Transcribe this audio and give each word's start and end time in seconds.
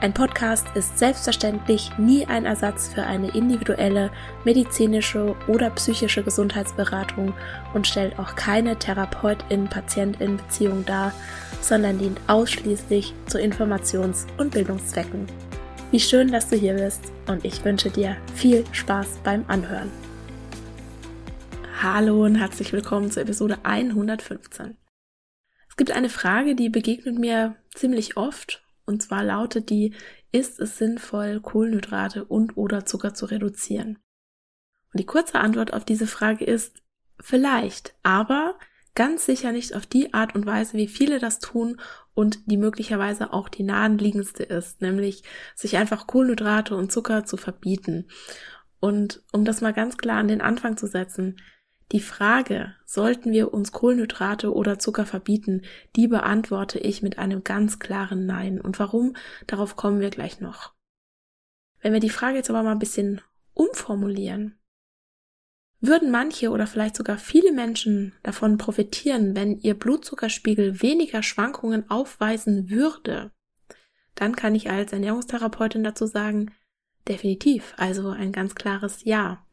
ein 0.00 0.12
Podcast 0.14 0.66
ist 0.74 0.98
selbstverständlich 0.98 1.90
nie 1.98 2.24
ein 2.24 2.46
Ersatz 2.46 2.88
für 2.88 3.02
eine 3.02 3.34
individuelle 3.34 4.10
medizinische 4.44 5.36
oder 5.46 5.68
psychische 5.70 6.22
Gesundheitsberatung 6.22 7.34
und 7.74 7.86
stellt 7.86 8.18
auch 8.18 8.34
keine 8.34 8.78
Therapeutin-Patientin-Beziehung 8.78 10.86
dar, 10.86 11.12
sondern 11.60 11.98
dient 11.98 12.18
ausschließlich 12.28 13.12
zu 13.26 13.38
Informations- 13.38 14.26
und 14.38 14.52
Bildungszwecken. 14.52 15.26
Wie 15.90 16.00
schön, 16.00 16.32
dass 16.32 16.48
du 16.48 16.56
hier 16.56 16.72
bist 16.74 17.12
und 17.28 17.44
ich 17.44 17.62
wünsche 17.62 17.90
dir 17.90 18.16
viel 18.34 18.64
Spaß 18.72 19.18
beim 19.22 19.44
Anhören. 19.48 19.90
Hallo 21.82 22.24
und 22.24 22.36
herzlich 22.36 22.72
willkommen 22.72 23.10
zur 23.10 23.24
Episode 23.24 23.58
115. 23.64 24.78
Es 25.68 25.76
gibt 25.76 25.90
eine 25.90 26.08
Frage, 26.08 26.54
die 26.54 26.70
begegnet 26.70 27.18
mir 27.18 27.56
ziemlich 27.74 28.16
oft 28.16 28.62
und 28.90 29.00
zwar 29.00 29.24
lautet 29.24 29.70
die, 29.70 29.94
ist 30.32 30.60
es 30.60 30.76
sinnvoll, 30.76 31.40
Kohlenhydrate 31.40 32.24
und 32.24 32.56
oder 32.56 32.84
Zucker 32.84 33.14
zu 33.14 33.26
reduzieren? 33.26 33.98
Und 34.92 34.98
die 35.00 35.06
kurze 35.06 35.38
Antwort 35.38 35.72
auf 35.72 35.84
diese 35.84 36.08
Frage 36.08 36.44
ist, 36.44 36.82
vielleicht, 37.20 37.94
aber 38.02 38.58
ganz 38.96 39.24
sicher 39.24 39.52
nicht 39.52 39.74
auf 39.74 39.86
die 39.86 40.12
Art 40.12 40.34
und 40.34 40.44
Weise, 40.44 40.76
wie 40.76 40.88
viele 40.88 41.20
das 41.20 41.38
tun 41.38 41.80
und 42.14 42.50
die 42.50 42.56
möglicherweise 42.56 43.32
auch 43.32 43.48
die 43.48 43.62
naheliegendste 43.62 44.42
ist, 44.42 44.82
nämlich 44.82 45.22
sich 45.54 45.76
einfach 45.76 46.08
Kohlenhydrate 46.08 46.74
und 46.74 46.90
Zucker 46.90 47.24
zu 47.24 47.36
verbieten. 47.36 48.08
Und 48.80 49.22
um 49.32 49.44
das 49.44 49.60
mal 49.60 49.72
ganz 49.72 49.96
klar 49.96 50.18
an 50.18 50.28
den 50.28 50.40
Anfang 50.40 50.76
zu 50.76 50.86
setzen, 50.88 51.40
die 51.92 52.00
Frage, 52.00 52.74
sollten 52.84 53.32
wir 53.32 53.52
uns 53.52 53.72
Kohlenhydrate 53.72 54.54
oder 54.54 54.78
Zucker 54.78 55.06
verbieten, 55.06 55.62
die 55.96 56.06
beantworte 56.06 56.78
ich 56.78 57.02
mit 57.02 57.18
einem 57.18 57.42
ganz 57.42 57.78
klaren 57.78 58.26
Nein. 58.26 58.60
Und 58.60 58.78
warum? 58.78 59.16
Darauf 59.46 59.76
kommen 59.76 60.00
wir 60.00 60.10
gleich 60.10 60.40
noch. 60.40 60.72
Wenn 61.80 61.92
wir 61.92 62.00
die 62.00 62.10
Frage 62.10 62.36
jetzt 62.36 62.50
aber 62.50 62.62
mal 62.62 62.72
ein 62.72 62.78
bisschen 62.78 63.20
umformulieren, 63.54 64.56
würden 65.80 66.10
manche 66.10 66.50
oder 66.50 66.66
vielleicht 66.66 66.94
sogar 66.94 67.18
viele 67.18 67.52
Menschen 67.52 68.12
davon 68.22 68.58
profitieren, 68.58 69.34
wenn 69.34 69.58
ihr 69.58 69.74
Blutzuckerspiegel 69.74 70.82
weniger 70.82 71.22
Schwankungen 71.22 71.88
aufweisen 71.90 72.70
würde, 72.70 73.32
dann 74.14 74.36
kann 74.36 74.54
ich 74.54 74.70
als 74.70 74.92
Ernährungstherapeutin 74.92 75.82
dazu 75.82 76.06
sagen, 76.06 76.52
definitiv, 77.08 77.74
also 77.78 78.10
ein 78.10 78.30
ganz 78.30 78.54
klares 78.54 79.04
Ja. 79.04 79.46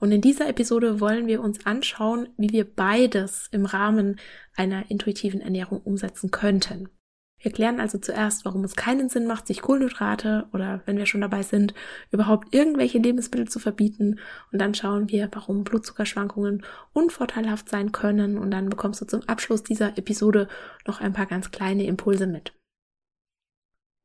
Und 0.00 0.12
in 0.12 0.22
dieser 0.22 0.48
Episode 0.48 0.98
wollen 0.98 1.26
wir 1.26 1.40
uns 1.40 1.64
anschauen, 1.66 2.30
wie 2.36 2.50
wir 2.50 2.64
beides 2.64 3.48
im 3.52 3.66
Rahmen 3.66 4.18
einer 4.56 4.90
intuitiven 4.90 5.40
Ernährung 5.40 5.80
umsetzen 5.82 6.30
könnten. 6.30 6.88
Wir 7.42 7.52
klären 7.52 7.80
also 7.80 7.98
zuerst, 7.98 8.44
warum 8.44 8.64
es 8.64 8.76
keinen 8.76 9.08
Sinn 9.08 9.26
macht, 9.26 9.46
sich 9.46 9.62
Kohlenhydrate 9.62 10.46
oder 10.52 10.82
wenn 10.84 10.98
wir 10.98 11.06
schon 11.06 11.22
dabei 11.22 11.42
sind, 11.42 11.72
überhaupt 12.10 12.54
irgendwelche 12.54 12.98
Lebensmittel 12.98 13.48
zu 13.48 13.58
verbieten. 13.58 14.18
Und 14.52 14.60
dann 14.60 14.74
schauen 14.74 15.08
wir, 15.08 15.28
warum 15.32 15.64
Blutzuckerschwankungen 15.64 16.64
unvorteilhaft 16.92 17.68
sein 17.68 17.92
können. 17.92 18.36
Und 18.36 18.50
dann 18.50 18.68
bekommst 18.68 19.00
du 19.00 19.06
zum 19.06 19.22
Abschluss 19.26 19.62
dieser 19.62 19.96
Episode 19.96 20.48
noch 20.86 21.00
ein 21.00 21.14
paar 21.14 21.26
ganz 21.26 21.50
kleine 21.50 21.84
Impulse 21.84 22.26
mit. 22.26 22.52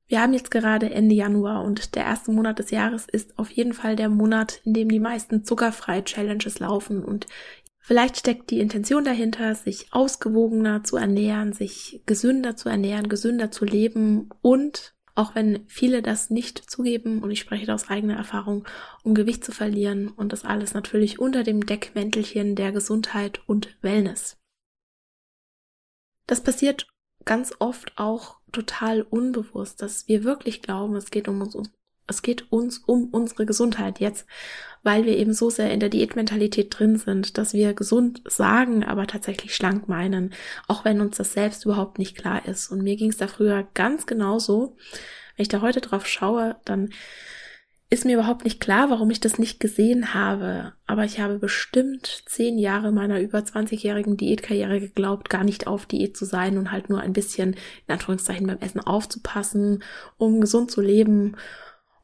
Wir 0.07 0.21
haben 0.21 0.33
jetzt 0.33 0.51
gerade 0.51 0.91
Ende 0.91 1.15
Januar 1.15 1.63
und 1.63 1.95
der 1.95 2.03
erste 2.03 2.31
Monat 2.31 2.59
des 2.59 2.69
Jahres 2.69 3.07
ist 3.11 3.37
auf 3.39 3.49
jeden 3.49 3.73
Fall 3.73 3.95
der 3.95 4.09
Monat, 4.09 4.61
in 4.63 4.73
dem 4.73 4.89
die 4.89 4.99
meisten 4.99 5.43
zuckerfrei 5.43 6.01
Challenges 6.01 6.59
laufen 6.59 7.03
und 7.03 7.25
vielleicht 7.79 8.17
steckt 8.17 8.51
die 8.51 8.59
Intention 8.59 9.03
dahinter, 9.03 9.55
sich 9.55 9.87
ausgewogener 9.91 10.83
zu 10.83 10.97
ernähren, 10.97 11.53
sich 11.53 12.03
gesünder 12.05 12.55
zu 12.55 12.69
ernähren, 12.69 13.09
gesünder 13.09 13.49
zu 13.49 13.65
leben 13.65 14.29
und 14.41 14.95
auch 15.15 15.33
wenn 15.33 15.65
viele 15.67 16.01
das 16.01 16.29
nicht 16.29 16.69
zugeben, 16.69 17.23
und 17.23 17.31
ich 17.31 17.39
spreche 17.39 17.65
da 17.65 17.73
aus 17.73 17.89
eigener 17.89 18.17
Erfahrung, 18.17 18.67
um 19.03 19.15
Gewicht 19.15 19.45
zu 19.45 19.53
verlieren 19.53 20.09
und 20.09 20.33
das 20.33 20.43
alles 20.43 20.73
natürlich 20.73 21.19
unter 21.19 21.43
dem 21.43 21.65
Deckmäntelchen 21.65 22.55
der 22.55 22.73
Gesundheit 22.73 23.41
und 23.47 23.77
Wellness. 23.81 24.37
Das 26.27 26.43
passiert 26.43 26.87
ganz 27.23 27.53
oft 27.59 27.93
auch 27.97 28.39
total 28.55 29.01
unbewusst, 29.01 29.81
dass 29.81 30.07
wir 30.07 30.23
wirklich 30.23 30.61
glauben, 30.61 30.95
es 30.95 31.11
geht 31.11 31.27
um 31.27 31.41
uns, 31.41 31.57
es 32.07 32.21
geht 32.21 32.51
uns 32.51 32.79
um 32.79 33.09
unsere 33.09 33.45
Gesundheit 33.45 33.99
jetzt, 33.99 34.25
weil 34.83 35.05
wir 35.05 35.17
eben 35.17 35.33
so 35.33 35.49
sehr 35.49 35.71
in 35.71 35.79
der 35.79 35.89
Diätmentalität 35.89 36.77
drin 36.77 36.97
sind, 36.97 37.37
dass 37.37 37.53
wir 37.53 37.73
gesund 37.73 38.21
sagen, 38.25 38.83
aber 38.83 39.07
tatsächlich 39.07 39.55
schlank 39.55 39.87
meinen, 39.87 40.33
auch 40.67 40.85
wenn 40.85 41.01
uns 41.01 41.17
das 41.17 41.33
selbst 41.33 41.65
überhaupt 41.65 41.97
nicht 41.97 42.15
klar 42.15 42.45
ist. 42.47 42.71
Und 42.71 42.83
mir 42.83 42.95
ging 42.95 43.09
es 43.09 43.17
da 43.17 43.27
früher 43.27 43.67
ganz 43.73 44.05
genauso. 44.05 44.75
Wenn 45.35 45.43
ich 45.43 45.49
da 45.49 45.61
heute 45.61 45.81
drauf 45.81 46.07
schaue, 46.07 46.55
dann 46.65 46.91
ist 47.89 48.03
mir 48.03 48.15
überhaupt 48.15 48.43
nicht 48.45 48.59
klar, 48.59 48.89
warum 48.89 49.11
ich 49.11 49.19
das 49.19 49.37
nicht 49.37 49.59
gesehen 49.59 50.13
habe. 50.13 50.73
Aber 50.87 51.05
ich 51.05 51.19
habe 51.19 51.37
bestimmt 51.37 52.23
zehn 52.25 52.57
Jahre 52.57 52.91
meiner 52.91 53.19
über 53.19 53.39
20-jährigen 53.39 54.17
Diätkarriere 54.17 54.79
geglaubt, 54.79 55.29
gar 55.29 55.43
nicht 55.43 55.67
auf 55.67 55.85
Diät 55.85 56.17
zu 56.17 56.25
sein 56.25 56.57
und 56.57 56.71
halt 56.71 56.89
nur 56.89 57.01
ein 57.01 57.13
bisschen, 57.13 57.55
in 57.87 57.93
Anführungszeichen, 57.93 58.47
beim 58.47 58.59
Essen 58.59 58.81
aufzupassen, 58.81 59.83
um 60.17 60.41
gesund 60.41 60.71
zu 60.71 60.81
leben. 60.81 61.37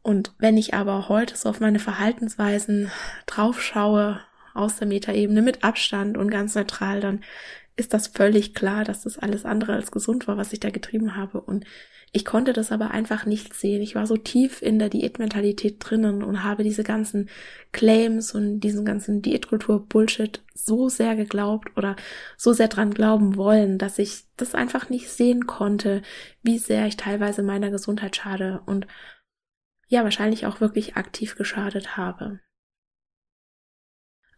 Und 0.03 0.34
wenn 0.38 0.58
ich 0.58 0.74
aber 0.74 1.09
heute 1.09 1.36
so 1.36 1.50
auf 1.50 1.59
meine 1.59 1.80
Verhaltensweisen 1.80 2.91
draufschaue, 3.25 4.20
aus 4.53 4.78
der 4.78 4.88
Metaebene 4.88 5.41
mit 5.41 5.64
Abstand 5.64 6.18
und 6.18 6.30
ganz 6.30 6.56
neutral, 6.56 7.00
dann 7.00 7.24
ist 7.76 7.94
das 7.94 8.08
völlig 8.08 8.54
klar, 8.54 8.84
dass 8.84 9.04
das 9.04 9.18
alles 9.18 9.46
andere 9.46 9.74
als 9.74 9.92
gesund 9.92 10.28
war, 10.28 10.38
was 10.38 10.54
ich 10.54 10.59
da 10.59 10.70
getrieben 10.70 11.16
habe. 11.16 11.42
Und 11.42 11.66
ich 12.14 12.26
konnte 12.26 12.52
das 12.52 12.74
aber 12.74 12.92
einfach 12.92 13.26
nicht 13.26 13.54
sehen. 13.54 13.82
Ich 13.82 13.96
war 13.96 14.06
so 14.06 14.18
tief 14.18 14.62
in 14.62 14.80
der 14.80 14.90
Diätmentalität 14.90 15.78
drinnen 15.80 16.24
und 16.24 16.44
habe 16.44 16.64
diese 16.64 16.84
ganzen 16.84 17.30
Claims 17.72 18.36
und 18.36 18.59
diesen 18.59 18.84
ganzen 18.84 19.22
Diätkultur-Bullshit 19.22 20.44
so 20.54 20.90
sehr 20.90 21.16
geglaubt 21.16 21.70
oder 21.78 21.96
so 22.35 22.52
sehr 22.52 22.68
dran 22.68 22.94
glauben 22.94 23.38
wollen, 23.38 23.78
dass 23.78 23.97
ich 23.97 24.26
das 24.35 24.56
einfach 24.56 24.90
nicht 24.90 25.09
sehen 25.09 25.47
konnte, 25.47 26.02
wie 26.44 26.58
sehr 26.58 26.85
ich 26.85 26.97
teilweise 26.97 27.44
meiner 27.44 27.72
Gesundheit 27.72 28.17
schade 28.17 28.62
und 28.66 28.88
ja, 29.88 30.03
wahrscheinlich 30.03 30.46
auch 30.46 30.59
wirklich 30.62 30.96
aktiv 30.97 31.35
geschadet 31.35 31.96
habe. 31.96 32.40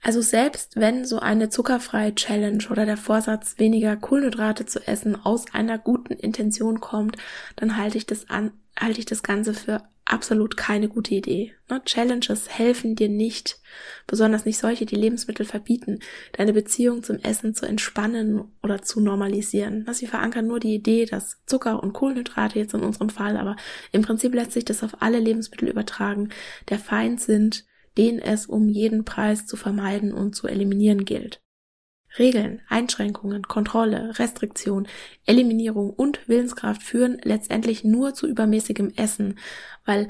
Also 0.04 0.22
selbst 0.22 0.76
wenn 0.76 1.06
so 1.06 1.20
eine 1.20 1.50
zuckerfreie 1.50 2.14
Challenge 2.14 2.64
oder 2.70 2.86
der 2.86 2.98
Vorsatz, 2.98 3.56
weniger 3.58 3.96
Kohlenhydrate 3.96 4.66
zu 4.66 4.86
essen, 4.86 5.16
aus 5.16 5.46
einer 5.54 5.80
guten 5.80 6.14
Intention 6.14 6.82
kommt, 6.82 7.16
dann 7.56 7.78
halte 7.78 7.98
ich 7.98 8.06
das 8.06 8.30
an, 8.30 8.52
halte 8.78 9.00
ich 9.00 9.06
das 9.06 9.24
Ganze 9.24 9.54
für 9.54 9.82
absolut 10.06 10.58
keine 10.58 10.90
gute 10.90 11.16
Idee. 11.16 11.54
Ne? 11.70 11.82
Challenges 11.86 12.50
helfen 12.50 12.96
dir 12.96 13.08
nicht, 13.08 13.60
besonders 14.06 14.44
nicht 14.44 14.58
solche, 14.58 14.86
die 14.86 14.98
Lebensmittel 14.98 15.46
verbieten, 15.46 16.00
deine 16.34 16.52
Beziehung 16.52 17.02
zum 17.04 17.20
Essen 17.20 17.56
zu 17.56 17.66
entspannen 17.66 18.44
oder 18.62 18.82
zu 18.82 19.00
normalisieren. 19.00 19.88
Sie 19.94 20.08
verankern 20.08 20.48
nur 20.48 20.60
die 20.60 20.76
Idee, 20.76 21.06
dass 21.06 21.38
Zucker 21.46 21.82
und 21.82 21.94
Kohlenhydrate 21.94 22.60
jetzt 22.60 22.74
in 22.74 22.82
unserem 22.82 23.10
Fall, 23.10 23.38
aber 23.38 23.56
im 23.94 24.02
Prinzip 24.02 24.34
lässt 24.34 24.52
sich 24.52 24.66
das 24.66 24.84
auf 24.84 25.02
alle 25.02 25.20
Lebensmittel 25.20 25.70
übertragen, 25.70 26.30
der 26.70 26.80
Feind 26.80 27.22
sind, 27.22 27.64
den 27.98 28.20
es 28.20 28.46
um 28.46 28.70
jeden 28.70 29.06
Preis 29.06 29.46
zu 29.46 29.58
vermeiden 29.58 30.14
und 30.14 30.36
zu 30.36 30.48
eliminieren 30.48 31.06
gilt. 31.06 31.42
Regeln, 32.20 32.62
Einschränkungen, 32.70 33.44
Kontrolle, 33.44 34.20
Restriktion, 34.20 34.88
Eliminierung 35.26 35.90
und 35.90 36.28
Willenskraft 36.28 36.84
führen 36.84 37.20
letztendlich 37.24 37.84
nur 37.84 38.14
zu 38.14 38.28
übermäßigem 38.28 38.94
Essen, 38.96 39.40
weil 39.84 40.08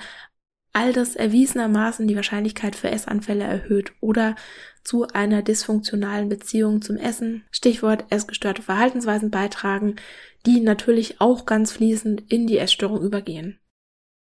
all 0.74 0.91
das 0.91 1.15
erwiesenermaßen 1.15 2.07
die 2.07 2.15
Wahrscheinlichkeit 2.15 2.75
für 2.75 2.89
Essanfälle 2.89 3.44
erhöht 3.44 3.94
oder 4.01 4.35
zu 4.83 5.07
einer 5.07 5.44
dysfunktionalen 5.44 6.27
Beziehung 6.27 6.81
zum 6.81 6.97
Essen, 6.97 7.45
Stichwort 7.51 8.06
essgestörte 8.09 8.62
Verhaltensweisen 8.62 9.31
beitragen, 9.31 9.95
die 10.45 10.59
natürlich 10.59 11.21
auch 11.21 11.45
ganz 11.45 11.71
fließend 11.71 12.24
in 12.31 12.47
die 12.47 12.57
Essstörung 12.57 13.01
übergehen. 13.01 13.59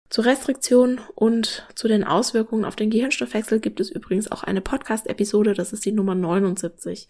Zur 0.08 0.24
Restriktion 0.24 1.00
und 1.14 1.66
zu 1.74 1.88
den 1.88 2.04
Auswirkungen 2.04 2.64
auf 2.64 2.76
den 2.76 2.90
Gehirnstoffwechsel 2.90 3.60
gibt 3.60 3.80
es 3.80 3.90
übrigens 3.90 4.30
auch 4.30 4.44
eine 4.44 4.60
Podcast-Episode, 4.60 5.54
das 5.54 5.72
ist 5.72 5.84
die 5.84 5.92
Nummer 5.92 6.14
79. 6.14 7.08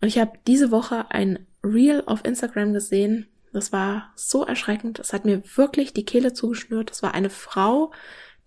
Und 0.00 0.08
ich 0.08 0.18
habe 0.18 0.38
diese 0.46 0.70
Woche 0.70 1.10
ein 1.10 1.46
Reel 1.64 2.04
auf 2.06 2.24
Instagram 2.24 2.72
gesehen, 2.72 3.28
das 3.52 3.72
war 3.72 4.12
so 4.14 4.44
erschreckend, 4.44 4.98
das 4.98 5.12
hat 5.12 5.24
mir 5.24 5.42
wirklich 5.56 5.92
die 5.92 6.04
Kehle 6.04 6.32
zugeschnürt. 6.32 6.90
Das 6.90 7.02
war 7.02 7.14
eine 7.14 7.30
Frau, 7.30 7.92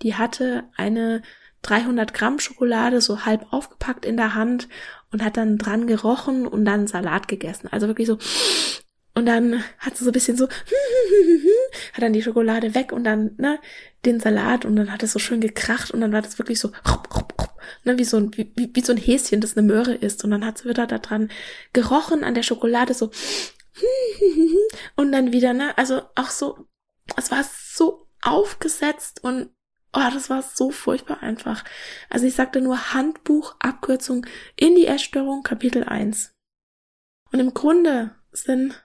die 0.02 0.16
hatte 0.16 0.66
eine 0.76 1.22
300 1.64 2.14
Gramm 2.14 2.40
Schokolade 2.40 3.02
so 3.02 3.26
halb 3.26 3.52
aufgepackt 3.52 4.06
in 4.06 4.18
der 4.18 4.36
Hand 4.36 4.68
und 5.12 5.24
hat 5.24 5.38
dann 5.38 5.58
dran 5.58 5.88
gerochen 5.88 6.48
und 6.48 6.66
dann 6.66 6.88
Salat 6.88 7.28
gegessen. 7.28 7.68
Also 7.72 7.88
wirklich 7.88 8.08
so. 8.08 8.18
Und 9.22 9.28
dann 9.28 9.64
hat 9.78 9.96
sie 9.96 10.04
so 10.04 10.10
ein 10.10 10.14
bisschen 10.14 10.36
so, 10.36 10.48
hat 11.94 12.02
dann 12.02 12.12
die 12.12 12.24
Schokolade 12.24 12.74
weg 12.74 12.92
und 12.92 13.04
dann, 13.04 13.36
ne, 13.38 13.60
den 14.04 14.20
Salat 14.20 14.66
und 14.66 14.76
dann 14.76 14.92
hat 14.92 15.04
es 15.04 15.12
so 15.12 15.20
schön 15.20 15.42
gekracht 15.42 15.92
und 15.92 16.02
dann 16.02 16.12
war 16.12 16.24
das 16.24 16.40
wirklich 16.40 16.60
so, 16.60 16.72
ne, 17.84 18.00
wie 18.00 18.04
so 18.04 18.18
ein, 18.18 18.36
wie, 18.36 18.52
wie 18.56 18.82
so 18.82 18.94
ein 18.94 18.98
Häschen, 18.98 19.40
das 19.40 19.56
eine 19.56 19.68
Möhre 19.68 19.94
ist. 19.94 20.24
Und 20.24 20.32
dann 20.32 20.44
hat 20.44 20.58
sie 20.58 20.68
wieder 20.68 20.88
da 20.88 20.98
dran 20.98 21.30
gerochen 21.72 22.24
an 22.24 22.34
der 22.34 22.42
Schokolade 22.42 22.96
so, 22.96 23.12
und 24.96 25.12
dann 25.12 25.32
wieder, 25.32 25.54
ne, 25.54 25.78
also 25.78 26.02
auch 26.16 26.32
so, 26.32 26.68
es 27.16 27.30
war 27.30 27.46
so 27.48 28.08
aufgesetzt 28.24 29.24
und 29.24 29.52
Oh, 29.94 30.10
das 30.14 30.30
war 30.30 30.42
so 30.42 30.72
furchtbar 30.72 31.22
einfach. 31.22 31.66
Also 32.10 32.26
ich 32.26 32.34
sagte 32.34 32.62
nur 32.62 32.94
Handbuch, 32.94 33.56
Abkürzung 33.60 34.26
in 34.56 34.74
die 34.76 34.88
Essstörung, 34.88 35.44
Kapitel 35.44 35.84
1. 35.84 36.34
Und 37.34 37.42
im 37.42 37.54
Grunde 37.54 38.16
sind 38.32 38.82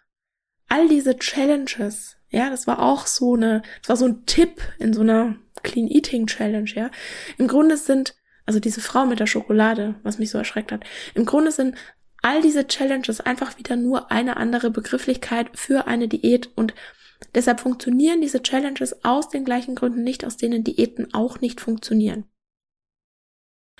all 0.68 0.88
diese 0.88 1.16
Challenges, 1.16 2.16
ja, 2.30 2.50
das 2.50 2.66
war 2.66 2.80
auch 2.82 3.06
so 3.06 3.34
eine, 3.34 3.62
das 3.80 3.88
war 3.88 3.96
so 3.96 4.06
ein 4.06 4.26
Tipp 4.26 4.60
in 4.78 4.92
so 4.92 5.00
einer 5.02 5.36
Clean 5.62 5.88
Eating 5.88 6.26
Challenge, 6.26 6.70
ja. 6.74 6.90
Im 7.38 7.48
Grunde 7.48 7.76
sind, 7.76 8.14
also 8.44 8.60
diese 8.60 8.80
Frau 8.80 9.06
mit 9.06 9.20
der 9.20 9.26
Schokolade, 9.26 9.96
was 10.02 10.18
mich 10.18 10.30
so 10.30 10.38
erschreckt 10.38 10.72
hat, 10.72 10.84
im 11.14 11.24
Grunde 11.24 11.52
sind 11.52 11.76
all 12.22 12.42
diese 12.42 12.66
Challenges 12.66 13.20
einfach 13.20 13.58
wieder 13.58 13.76
nur 13.76 14.10
eine 14.10 14.36
andere 14.36 14.70
Begrifflichkeit 14.70 15.50
für 15.54 15.86
eine 15.86 16.08
Diät 16.08 16.50
und 16.56 16.74
Deshalb 17.34 17.60
funktionieren 17.60 18.20
diese 18.20 18.42
Challenges 18.42 19.04
aus 19.04 19.28
den 19.28 19.44
gleichen 19.44 19.74
Gründen 19.74 20.02
nicht, 20.02 20.24
aus 20.24 20.36
denen 20.36 20.64
Diäten 20.64 21.14
auch 21.14 21.40
nicht 21.40 21.60
funktionieren. 21.60 22.24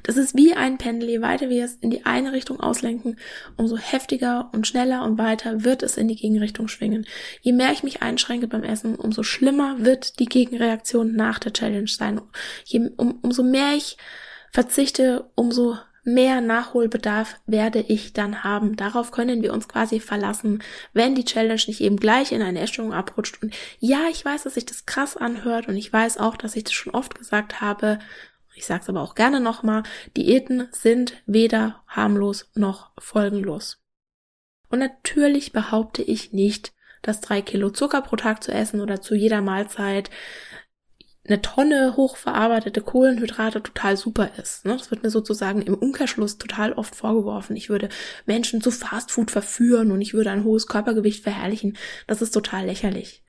Das 0.03 0.17
ist 0.17 0.37
wie 0.37 0.55
ein 0.55 0.79
Pendel, 0.79 1.09
je 1.09 1.23
weiter 1.23 1.49
wir 1.49 1.65
es 1.65 1.75
in 1.75 1.91
die 1.91 2.07
eine 2.07 2.33
Richtung 2.33 2.61
auslenken, 2.61 3.17
umso 3.57 3.77
heftiger 3.77 4.51
und 4.53 4.67
schneller 4.67 5.03
und 5.03 5.19
weiter 5.19 5.65
wird 5.65 5.83
es 5.83 5.97
in 5.97 6.07
die 6.07 6.17
Gegenrichtung 6.17 6.69
schwingen. 6.69 7.07
Je 7.41 7.53
mehr 7.53 7.73
ich 7.73 7.83
mich 7.83 8.03
einschränke 8.03 8.47
beim 8.47 8.63
Essen, 8.63 8.95
umso 8.95 9.23
schlimmer 9.23 9.77
wird 9.79 10.19
die 10.21 10.27
Gegenreaktion 10.27 11.17
nach 11.17 11.39
der 11.39 11.53
Challenge 11.53 11.89
sein. 11.89 12.21
Je, 12.65 12.91
um, 12.97 13.19
umso 13.23 13.43
mehr 13.43 13.75
ich 13.75 13.97
verzichte, 14.53 15.31
umso 15.35 15.77
mehr 16.07 16.41
Nachholbedarf 16.41 17.35
werde 17.47 17.81
ich 17.81 18.13
dann 18.13 18.45
haben. 18.45 18.77
Darauf 18.77 19.11
können 19.11 19.43
wir 19.43 19.53
uns 19.53 19.67
quasi 19.67 19.99
verlassen, 19.99 20.63
wenn 20.93 21.17
die 21.17 21.25
Challenge 21.25 21.61
nicht 21.67 21.81
eben 21.81 21.97
gleich 21.97 22.31
in 22.31 22.43
eine 22.43 22.61
Essstörung 22.61 22.93
abrutscht. 22.95 23.43
Und 23.43 23.53
ja, 23.81 24.03
ich 24.09 24.25
weiß, 24.25 24.45
dass 24.45 24.55
sich 24.55 24.65
das 24.65 24.87
krass 24.87 25.17
anhört 25.17 25.67
und 25.67 25.77
ich 25.77 25.93
weiß 25.93 26.19
auch, 26.19 26.37
dass 26.37 26.55
ich 26.55 26.63
das 26.63 26.75
schon 26.75 26.95
oft 26.95 27.17
gesagt 27.17 27.61
habe. 27.61 27.99
Ich 28.57 28.65
sage 28.65 28.83
es 28.83 28.89
aber 28.89 29.03
auch 29.03 29.15
gerne 29.15 29.39
nochmal, 29.39 29.83
Diäten 30.17 30.69
sind 30.73 31.23
weder 31.27 31.83
harmlos 31.87 32.51
noch 32.55 32.91
folgenlos. 32.99 33.83
Und 34.69 34.79
natürlich 34.79 35.53
behaupte 35.53 36.03
ich 36.03 36.33
nicht, 36.33 36.73
dass 37.03 37.21
drei 37.21 37.43
Kilo 37.43 37.71
Zucker 37.71 38.01
pro 38.01 38.17
Tag 38.17 38.43
zu 38.43 38.53
essen 38.53 38.81
oder 38.81 39.01
zu 39.03 39.15
jeder 39.15 39.43
Mahlzeit 39.43 40.11
eine 41.29 41.43
Tonne 41.43 41.97
hochverarbeitete 41.97 42.81
Kohlenhydrate 42.81 43.63
total 43.63 43.97
super 43.97 44.31
ist. 44.39 44.65
Ne? 44.65 44.73
Das 44.77 44.91
wird 44.91 45.03
mir 45.03 45.11
sozusagen 45.11 45.61
im 45.61 45.75
Umkehrschluss 45.75 46.39
total 46.39 46.73
oft 46.73 46.95
vorgeworfen. 46.95 47.57
Ich 47.57 47.69
würde 47.69 47.91
Menschen 48.25 48.63
zu 48.63 48.71
Fastfood 48.71 49.31
verführen 49.31 49.91
und 49.91 50.01
ich 50.01 50.15
würde 50.15 50.31
ein 50.31 50.45
hohes 50.45 50.67
Körpergewicht 50.67 51.23
verherrlichen. 51.23 51.77
Das 52.07 52.23
ist 52.23 52.31
total 52.31 52.67
lächerlich. 52.67 53.26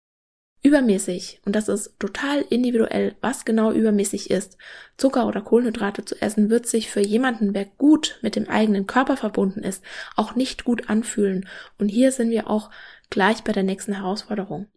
Übermäßig, 0.63 1.39
und 1.45 1.56
das 1.56 1.69
ist 1.69 2.00
total 2.00 2.44
individuell, 2.50 3.15
was 3.21 3.45
genau 3.45 3.71
übermäßig 3.71 4.31
ist, 4.31 4.57
Zucker 4.98 5.27
oder 5.27 5.42
Kohlenhydrate 5.42 6.04
zu 6.04 6.19
essen, 6.19 6.50
wird 6.50 6.65
sich 6.65 6.89
für 6.89 7.00
jemanden, 7.00 7.54
wer 7.54 7.65
gut 7.65 8.18
mit 8.24 8.36
dem 8.36 8.50
eigenen 8.50 8.88
Körper 8.88 9.18
verbunden 9.18 9.62
ist, 9.62 9.83
auch 10.15 10.36
nicht 10.36 10.63
gut 10.63 10.89
anfühlen. 10.89 11.48
Und 11.77 11.89
hier 11.89 12.12
sind 12.12 12.31
wir 12.31 12.50
auch 12.50 12.71
gleich 13.12 13.44
bei 13.44 13.51
der 13.51 13.63
nächsten 13.63 13.94
Herausforderung. 13.94 14.68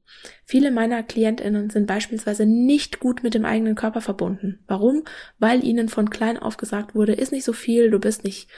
Viele 0.44 0.70
meiner 0.70 1.02
Klientinnen 1.02 1.70
sind 1.70 1.86
beispielsweise 1.86 2.44
nicht 2.44 3.00
gut 3.00 3.22
mit 3.22 3.32
dem 3.32 3.46
eigenen 3.46 3.74
Körper 3.74 4.02
verbunden. 4.02 4.62
Warum? 4.66 5.04
Weil 5.38 5.64
ihnen 5.64 5.88
von 5.88 6.10
klein 6.10 6.38
auf 6.38 6.58
gesagt 6.58 6.94
wurde, 6.94 7.14
ist 7.14 7.32
nicht 7.32 7.44
so 7.44 7.54
viel, 7.54 7.90
du 7.90 7.98
bist 7.98 8.22
nicht, 8.22 8.48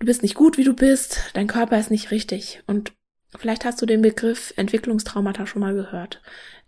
du 0.00 0.06
bist 0.06 0.22
nicht 0.22 0.34
gut, 0.34 0.58
wie 0.58 0.64
du 0.64 0.74
bist, 0.74 1.20
dein 1.34 1.46
Körper 1.46 1.78
ist 1.78 1.92
nicht 1.92 2.10
richtig. 2.10 2.62
Und 2.66 2.92
vielleicht 3.36 3.64
hast 3.64 3.80
du 3.82 3.86
den 3.86 4.02
Begriff 4.02 4.52
Entwicklungstraumata 4.56 5.46
schon 5.46 5.60
mal 5.60 5.74
gehört. 5.74 6.20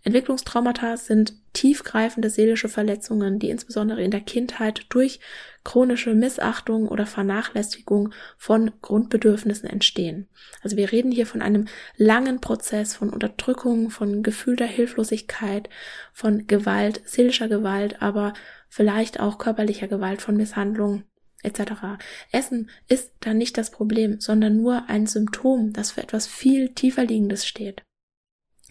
Entwicklungstraumata 0.03 0.97
sind 0.97 1.33
tiefgreifende 1.53 2.29
seelische 2.29 2.69
Verletzungen, 2.69 3.37
die 3.37 3.49
insbesondere 3.49 4.01
in 4.01 4.09
der 4.09 4.21
Kindheit 4.21 4.85
durch 4.89 5.19
chronische 5.63 6.15
Missachtung 6.15 6.87
oder 6.87 7.05
Vernachlässigung 7.05 8.11
von 8.37 8.71
Grundbedürfnissen 8.81 9.69
entstehen. 9.69 10.27
Also 10.63 10.75
wir 10.75 10.91
reden 10.91 11.11
hier 11.11 11.27
von 11.27 11.41
einem 11.41 11.67
langen 11.97 12.41
Prozess 12.41 12.95
von 12.95 13.11
Unterdrückung, 13.11 13.91
von 13.91 14.23
gefühlter 14.23 14.65
Hilflosigkeit, 14.65 15.69
von 16.13 16.47
Gewalt, 16.47 17.01
seelischer 17.05 17.47
Gewalt, 17.47 18.01
aber 18.01 18.33
vielleicht 18.69 19.19
auch 19.19 19.37
körperlicher 19.37 19.87
Gewalt, 19.87 20.21
von 20.21 20.35
Misshandlung 20.35 21.03
etc. 21.43 21.99
Essen 22.31 22.69
ist 22.87 23.11
dann 23.19 23.37
nicht 23.37 23.57
das 23.57 23.71
Problem, 23.71 24.19
sondern 24.19 24.57
nur 24.57 24.89
ein 24.89 25.07
Symptom, 25.07 25.73
das 25.73 25.91
für 25.91 26.01
etwas 26.01 26.27
viel 26.27 26.69
tiefer 26.69 27.05
liegendes 27.05 27.45
steht. 27.45 27.83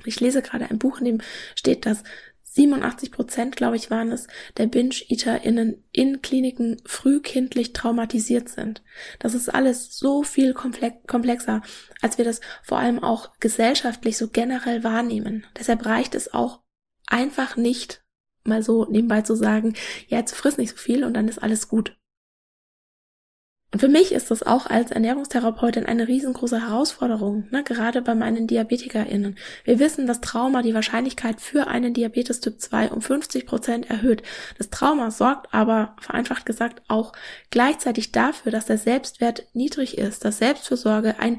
Ich 0.05 0.21
lese 0.21 0.43
gerade 0.43 0.71
ein 0.71 0.79
Buch, 0.79 0.99
in 0.99 1.05
dem 1.05 1.21
steht, 1.55 1.85
dass 1.87 2.03
87 2.53 3.13
Prozent, 3.13 3.55
glaube 3.55 3.77
ich, 3.77 3.91
waren 3.91 4.11
es, 4.11 4.27
der 4.57 4.67
Binge-EaterInnen 4.67 5.85
in 5.93 6.21
Kliniken 6.21 6.83
frühkindlich 6.85 7.73
traumatisiert 7.73 8.49
sind. 8.49 8.83
Das 9.21 9.35
ist 9.35 9.49
alles 9.49 9.97
so 9.97 10.25
viel 10.25 10.53
komplexer, 10.53 11.63
als 12.01 12.19
wir 12.19 12.25
das 12.25 12.41
vor 12.63 12.79
allem 12.79 13.03
auch 13.03 13.31
gesellschaftlich 13.39 14.17
so 14.17 14.29
generell 14.29 14.83
wahrnehmen. 14.83 15.47
Deshalb 15.57 15.87
reicht 15.87 16.17
es 16.17 16.35
auch 16.35 16.61
einfach 17.07 17.57
nicht, 17.57 18.03
mal 18.43 18.63
so 18.63 18.85
nebenbei 18.91 19.23
zu 19.23 19.37
sagen, 19.37 19.75
ja, 20.09 20.19
jetzt 20.19 20.35
friss 20.35 20.59
nicht 20.59 20.71
so 20.71 20.77
viel 20.77 21.05
und 21.05 21.15
dann 21.15 21.29
ist 21.29 21.39
alles 21.39 21.69
gut. 21.69 21.97
Und 23.73 23.79
für 23.79 23.89
mich 23.89 24.11
ist 24.11 24.33
das 24.33 24.43
auch 24.43 24.67
als 24.67 24.91
Ernährungstherapeutin 24.91 25.87
eine 25.87 26.09
riesengroße 26.09 26.61
Herausforderung, 26.61 27.47
ne? 27.53 27.63
gerade 27.63 28.03
bei 28.03 28.17
meinen 28.17 28.49
DiabetikerInnen. 28.49 29.39
Wir 29.63 29.79
wissen, 29.79 30.09
dass 30.09 30.21
Trauma 30.21 30.63
die 30.63 30.75
Wahrscheinlichkeit 30.75 31.41
für 31.41 31.69
einen 31.69 31.95
Diabetes 31.95 32.41
Typ 32.41 32.61
2 32.61 32.91
um 32.91 33.01
50 33.01 33.47
Prozent 33.47 33.89
erhöht. 33.89 34.25
Das 34.59 34.71
Trauma 34.71 35.13
sorgt 35.13 35.55
aber, 35.55 35.95
vereinfacht 36.01 36.47
gesagt, 36.47 36.83
auch 36.89 37.13
gleichzeitig 37.51 38.11
dafür, 38.11 38.51
dass 38.51 38.67
der 38.67 38.79
Selbstwert 38.79 39.45
niedrig 39.53 39.99
ist, 39.99 40.25
dass 40.25 40.39
Selbstfürsorge 40.39 41.21
ein 41.21 41.39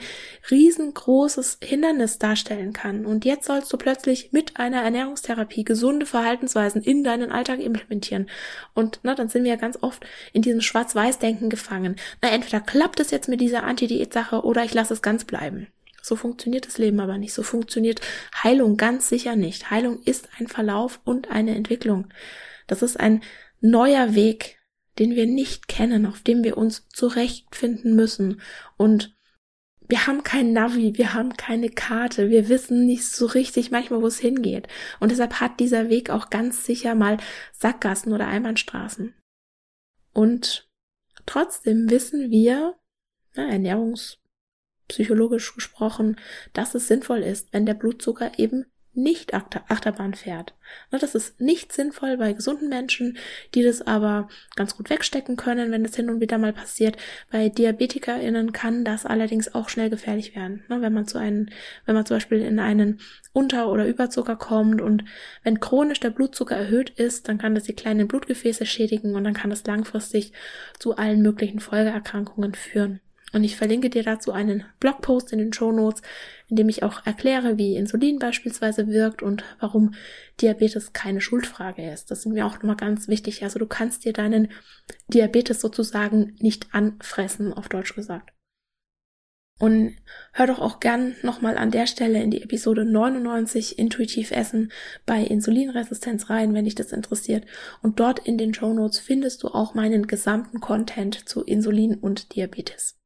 riesengroßes 0.50 1.58
Hindernis 1.62 2.18
darstellen 2.18 2.72
kann. 2.72 3.06
Und 3.06 3.26
jetzt 3.26 3.46
sollst 3.46 3.74
du 3.74 3.78
plötzlich 3.78 4.32
mit 4.32 4.58
einer 4.58 4.82
Ernährungstherapie 4.82 5.66
gesunde 5.66 6.06
Verhaltensweisen 6.06 6.82
in 6.82 7.04
deinen 7.04 7.30
Alltag 7.30 7.60
implementieren. 7.60 8.30
Und 8.74 9.02
na, 9.04 9.16
dann 9.16 9.28
sind 9.28 9.44
wir 9.44 9.52
ja 9.52 9.58
ganz 9.58 9.78
oft 9.82 10.06
in 10.32 10.42
diesem 10.42 10.62
Schwarz-Weiß-Denken 10.62 11.50
gefangen 11.50 11.98
na, 12.22 12.30
entweder 12.30 12.62
klappt 12.62 13.00
es 13.00 13.12
jetzt 13.12 13.28
mit 13.28 13.42
dieser 13.42 13.64
Anti-Diät-Sache 13.64 14.44
oder 14.44 14.64
ich 14.64 14.74
lasse 14.74 14.94
es 14.94 15.02
ganz 15.02 15.26
bleiben. 15.26 15.68
So 16.02 16.16
funktioniert 16.16 16.66
das 16.68 16.78
Leben 16.78 17.00
aber 17.00 17.18
nicht. 17.18 17.34
So 17.34 17.44
funktioniert 17.44 18.02
Heilung 18.44 18.78
ganz 18.78 19.10
sicher 19.10 19.36
nicht. 19.36 19.70
Heilung 19.70 20.02
ist 20.04 20.30
ein 20.40 20.48
Verlauf 20.48 21.00
und 21.04 21.32
eine 21.32 21.56
Entwicklung. 21.56 22.08
Das 22.68 22.82
ist 22.82 23.00
ein 23.00 23.22
neuer 23.60 24.16
Weg, 24.16 24.60
den 25.00 25.16
wir 25.16 25.26
nicht 25.26 25.68
kennen, 25.68 26.06
auf 26.06 26.22
dem 26.22 26.44
wir 26.44 26.58
uns 26.58 26.88
zurechtfinden 26.90 27.96
müssen. 27.96 28.42
Und 28.78 29.16
wir 29.88 30.08
haben 30.08 30.24
kein 30.24 30.54
Navi, 30.54 30.98
wir 30.98 31.14
haben 31.14 31.36
keine 31.38 31.70
Karte, 31.70 32.30
wir 32.30 32.50
wissen 32.50 32.86
nicht 32.86 33.06
so 33.06 33.26
richtig 33.26 33.72
manchmal, 33.72 34.02
wo 34.02 34.08
es 34.08 34.20
hingeht. 34.20 34.68
Und 35.00 35.12
deshalb 35.12 35.40
hat 35.40 35.60
dieser 35.60 35.90
Weg 35.90 36.10
auch 36.10 36.30
ganz 36.30 36.66
sicher 36.66 36.96
mal 36.96 37.18
Sackgassen 37.52 38.14
oder 38.14 38.28
Einbahnstraßen. 38.28 39.14
Und 40.14 40.71
Trotzdem 41.26 41.90
wissen 41.90 42.32
wir, 42.32 42.76
ja, 43.36 43.44
ernährungspsychologisch 43.44 45.56
gesprochen, 45.56 46.18
dass 46.54 46.76
es 46.76 46.88
sinnvoll 46.88 47.20
ist, 47.20 47.54
wenn 47.54 47.66
der 47.66 47.76
Blutzucker 47.76 48.38
eben 48.38 48.66
nicht 48.94 49.34
Achterbahn 49.34 50.14
fährt. 50.14 50.54
Ne, 50.92 51.00
das 51.00 51.16
ist 51.16 51.40
nicht 51.40 51.72
sinnvoll 51.72 52.18
bei 52.18 52.34
gesunden 52.34 52.70
Menschen, 52.70 53.18
die 53.56 53.64
das 53.64 53.82
aber 53.82 54.28
ganz 54.56 54.76
gut 54.76 54.90
wegstecken 54.90 55.38
können, 55.38 55.72
wenn 55.72 55.84
das 55.84 55.96
hin 55.96 56.10
und 56.10 56.20
wieder 56.20 56.38
mal 56.38 56.54
passiert. 56.54 56.98
Bei 57.32 57.50
DiabetikerInnen 57.50 58.52
kann 58.52 58.84
das 58.84 59.06
allerdings 59.06 59.54
auch 59.56 59.70
schnell 59.70 59.90
gefährlich 59.90 60.36
werden. 60.36 60.64
Ne, 60.68 60.82
wenn 60.82 60.94
man 60.94 61.08
zu 61.08 61.18
einem, 61.18 61.48
wenn 61.86 61.96
man 61.96 62.06
zum 62.06 62.18
Beispiel 62.18 62.40
in 62.40 62.60
einen 62.60 63.00
Unter- 63.34 63.72
oder 63.72 63.88
Überzucker 63.88 64.36
kommt 64.36 64.82
und 64.82 65.06
wenn 65.44 65.60
chronisch 65.60 66.00
der 66.02 66.10
Blutzucker 66.10 66.56
erhöht 66.56 66.90
ist, 66.90 67.30
dann 67.30 67.38
kann 67.38 67.56
das 67.56 67.64
die 67.64 67.74
kleinen 67.74 68.08
Blutgefäße 68.08 68.66
schädigen 68.66 69.16
und 69.16 69.24
dann 69.24 69.34
kann 69.34 69.50
das 69.50 69.66
langfristig 69.66 70.34
zu 70.80 70.98
allen 70.98 71.22
möglichen 71.22 71.60
Folgeerkrankungen 71.60 72.56
führen. 72.56 73.00
Und 73.34 73.44
ich 73.44 73.56
verlinke 73.56 73.90
dir 73.90 74.04
dazu 74.04 74.32
einen 74.32 74.66
Blogpost 74.80 75.32
in 75.32 75.40
den 75.40 75.54
Show 75.54 75.72
Notes, 75.72 76.02
in 76.50 76.58
dem 76.58 76.68
ich 76.70 76.84
auch 76.84 77.06
erkläre, 77.06 77.58
wie 77.58 77.76
Insulin 77.76 78.20
beispielsweise 78.20 78.88
wirkt 78.88 79.24
und 79.24 79.44
warum 79.60 79.94
Diabetes 80.42 80.94
keine 80.94 81.22
Schuldfrage 81.22 81.90
ist. 81.90 82.12
Das 82.12 82.20
ist 82.20 82.26
mir 82.26 82.46
auch 82.46 82.56
nochmal 82.56 82.76
ganz 82.76 83.08
wichtig. 83.08 83.44
Also 83.44 83.58
du 83.58 83.68
kannst 83.68 84.04
dir 84.04 84.14
deinen 84.14 84.50
Diabetes 85.08 85.62
sozusagen 85.62 86.36
nicht 86.40 86.74
anfressen, 86.74 87.54
auf 87.54 87.70
Deutsch 87.70 87.96
gesagt. 87.96 88.32
Und 89.60 89.96
hör 90.34 90.48
doch 90.48 90.60
auch 90.60 90.80
gern 90.80 91.16
nochmal 91.22 91.56
an 91.56 91.70
der 91.70 91.86
Stelle 91.86 92.22
in 92.22 92.32
die 92.32 92.42
Episode 92.42 92.84
99 92.84 93.78
Intuitiv 93.78 94.32
Essen 94.32 94.72
bei 95.06 95.22
Insulinresistenz 95.22 96.32
rein, 96.32 96.56
wenn 96.56 96.66
dich 96.66 96.74
das 96.74 96.92
interessiert. 96.92 97.46
Und 97.84 98.00
dort 98.00 98.26
in 98.26 98.40
den 98.40 98.56
Show 98.56 98.74
Notes 98.74 98.98
findest 98.98 99.44
du 99.44 99.50
auch 99.50 99.76
meinen 99.76 100.08
gesamten 100.08 100.62
Content 100.62 101.30
zu 101.30 101.44
Insulin 101.44 101.94
und 101.94 102.36
Diabetes. 102.36 103.01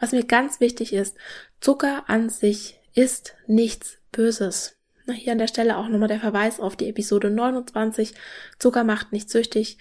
Was 0.00 0.12
mir 0.12 0.24
ganz 0.24 0.60
wichtig 0.60 0.92
ist, 0.92 1.16
Zucker 1.60 2.04
an 2.08 2.28
sich 2.28 2.80
ist 2.94 3.34
nichts 3.46 3.98
Böses. 4.12 4.76
Hier 5.06 5.32
an 5.32 5.38
der 5.38 5.48
Stelle 5.48 5.76
auch 5.78 5.88
nochmal 5.88 6.08
der 6.08 6.20
Verweis 6.20 6.60
auf 6.60 6.76
die 6.76 6.88
Episode 6.88 7.30
29. 7.30 8.14
Zucker 8.58 8.84
macht 8.84 9.12
nicht 9.12 9.30
süchtig. 9.30 9.78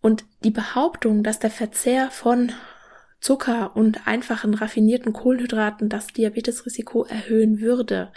Und 0.00 0.24
die 0.44 0.50
Behauptung, 0.50 1.22
dass 1.22 1.38
der 1.38 1.50
Verzehr 1.50 2.10
von 2.10 2.52
Zucker 3.20 3.76
und 3.76 4.06
einfachen 4.06 4.54
raffinierten 4.54 5.12
Kohlenhydraten 5.12 5.88
das 5.88 6.08
Diabetesrisiko 6.08 7.04
erhöhen 7.04 7.60
würde, 7.60 8.12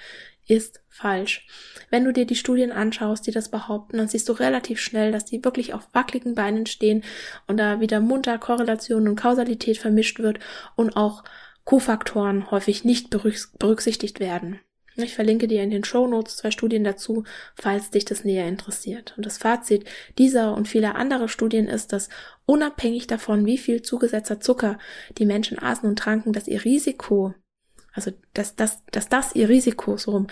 ist 0.48 0.82
falsch. 0.90 1.48
Wenn 1.90 2.06
du 2.06 2.14
dir 2.14 2.26
die 2.26 2.36
Studien 2.36 2.72
anschaust, 2.72 3.26
die 3.28 3.32
das 3.32 3.50
behaupten, 3.50 3.98
dann 3.98 4.08
siehst 4.08 4.30
du 4.30 4.34
relativ 4.34 4.80
schnell, 4.80 5.12
dass 5.12 5.26
die 5.26 5.44
wirklich 5.44 5.74
auf 5.74 5.90
wackeligen 5.94 6.36
Beinen 6.36 6.66
stehen 6.66 7.04
und 7.48 7.58
da 7.58 7.80
wieder 7.80 8.00
munter 8.00 8.38
Korrelation 8.38 9.08
und 9.08 9.16
Kausalität 9.16 9.78
vermischt 9.78 10.20
wird 10.20 10.40
und 10.76 10.96
auch 10.96 11.24
Kofaktoren 11.64 12.52
häufig 12.52 12.86
nicht 12.86 13.10
berücksichtigt 13.10 14.20
werden. 14.20 14.60
Ich 14.98 15.14
verlinke 15.14 15.48
dir 15.48 15.62
in 15.62 15.72
den 15.72 15.84
Show 15.84 16.08
Notes 16.08 16.38
zwei 16.38 16.52
Studien 16.52 16.86
dazu, 16.86 17.26
falls 17.56 17.90
dich 17.90 18.06
das 18.06 18.24
näher 18.24 18.48
interessiert. 18.48 19.14
Und 19.18 19.26
das 19.26 19.38
Fazit 19.38 19.84
dieser 20.18 20.54
und 20.54 20.70
vieler 20.70 20.96
anderer 20.96 21.28
Studien 21.28 21.68
ist, 21.68 21.92
dass 21.92 22.08
unabhängig 22.46 23.08
davon, 23.08 23.46
wie 23.46 23.58
viel 23.58 23.82
zugesetzter 23.82 24.40
Zucker 24.40 24.78
die 25.18 25.26
Menschen 25.26 25.60
aßen 25.60 25.90
und 25.90 26.00
tranken, 26.00 26.32
dass 26.32 26.48
ihr 26.48 26.64
Risiko 26.64 27.34
also, 27.96 28.12
dass, 28.34 28.56
dass, 28.56 28.86
dass 28.88 29.08
das 29.08 29.36
ihr 29.36 29.48
Risiko, 29.48 29.96
so 29.96 30.12
rum, 30.12 30.28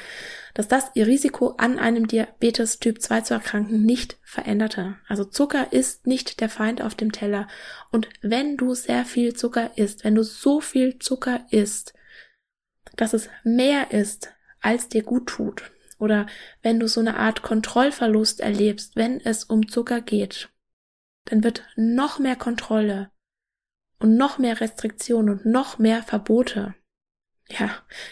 dass 0.53 0.67
das 0.67 0.91
ihr 0.95 1.07
Risiko 1.07 1.55
an 1.57 1.79
einem 1.79 2.07
Diabetes 2.07 2.79
Typ 2.79 3.01
2 3.01 3.21
zu 3.21 3.33
erkranken 3.33 3.83
nicht 3.83 4.17
veränderte. 4.21 4.97
Also 5.07 5.23
Zucker 5.23 5.71
ist 5.71 6.05
nicht 6.05 6.41
der 6.41 6.49
Feind 6.49 6.81
auf 6.81 6.93
dem 6.93 7.13
Teller. 7.13 7.47
Und 7.89 8.09
wenn 8.21 8.57
du 8.57 8.75
sehr 8.75 9.05
viel 9.05 9.33
Zucker 9.33 9.77
isst, 9.77 10.03
wenn 10.03 10.13
du 10.13 10.23
so 10.23 10.59
viel 10.59 10.99
Zucker 10.99 11.45
isst, 11.51 11.93
dass 12.97 13.13
es 13.13 13.29
mehr 13.45 13.91
ist, 13.91 14.33
als 14.59 14.89
dir 14.89 15.03
gut 15.03 15.27
tut, 15.27 15.71
oder 15.99 16.27
wenn 16.63 16.81
du 16.81 16.89
so 16.89 16.99
eine 16.99 17.15
Art 17.15 17.43
Kontrollverlust 17.43 18.41
erlebst, 18.41 18.97
wenn 18.97 19.21
es 19.21 19.45
um 19.45 19.69
Zucker 19.69 20.01
geht, 20.01 20.49
dann 21.25 21.45
wird 21.45 21.63
noch 21.77 22.19
mehr 22.19 22.35
Kontrolle 22.35 23.09
und 23.99 24.17
noch 24.17 24.37
mehr 24.37 24.59
Restriktion 24.59 25.29
und 25.29 25.45
noch 25.45 25.79
mehr 25.79 26.03
Verbote 26.03 26.75
ja, 27.49 27.69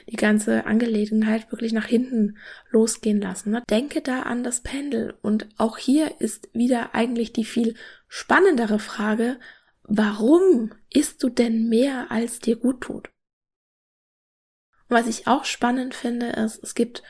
die 0.10 0.18
ganze 0.18 0.66
Angelegenheit 0.66 1.52
wirklich 1.52 1.74
nach 1.74 1.86
hinten 1.86 2.38
losgehen 2.70 3.22
lassen. 3.22 3.52
Ne? 3.52 3.64
Denke 3.70 4.02
da 4.02 4.24
an 4.24 4.44
das 4.44 4.62
Pendel. 4.62 5.18
Und 5.22 5.48
auch 5.58 5.78
hier 5.78 6.20
ist 6.20 6.50
wieder 6.54 6.94
eigentlich 6.94 7.34
die 7.34 7.46
viel 7.46 7.76
spannendere 8.08 8.80
Frage, 8.80 9.40
warum 9.84 10.74
isst 10.90 11.24
du 11.24 11.30
denn 11.30 11.70
mehr, 11.70 12.12
als 12.12 12.40
dir 12.40 12.58
gut 12.58 12.82
tut? 12.82 13.10
Was 14.90 15.08
ich 15.08 15.28
auch 15.28 15.46
spannend 15.46 15.96
finde, 15.96 16.28
ist, 16.28 16.62
es 16.64 16.76
gibt 16.76 17.02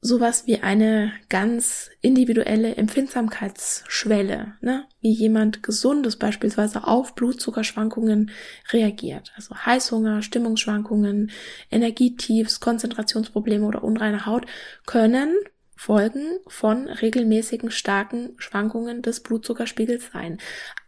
sowas 0.00 0.46
wie 0.46 0.60
eine 0.60 1.12
ganz 1.28 1.90
individuelle 2.00 2.76
Empfindsamkeitsschwelle, 2.76 4.54
ne? 4.60 4.86
wie 5.00 5.12
jemand 5.12 5.62
Gesundes 5.62 6.16
beispielsweise 6.16 6.86
auf 6.86 7.14
Blutzuckerschwankungen 7.14 8.30
reagiert. 8.70 9.32
Also 9.36 9.54
Heißhunger, 9.56 10.22
Stimmungsschwankungen, 10.22 11.30
Energietiefs, 11.70 12.60
Konzentrationsprobleme 12.60 13.66
oder 13.66 13.82
unreine 13.82 14.26
Haut 14.26 14.46
können 14.86 15.34
Folgen 15.76 16.38
von 16.46 16.88
regelmäßigen 16.88 17.70
starken 17.70 18.34
Schwankungen 18.38 19.02
des 19.02 19.20
Blutzuckerspiegels 19.20 20.10
sein. 20.12 20.38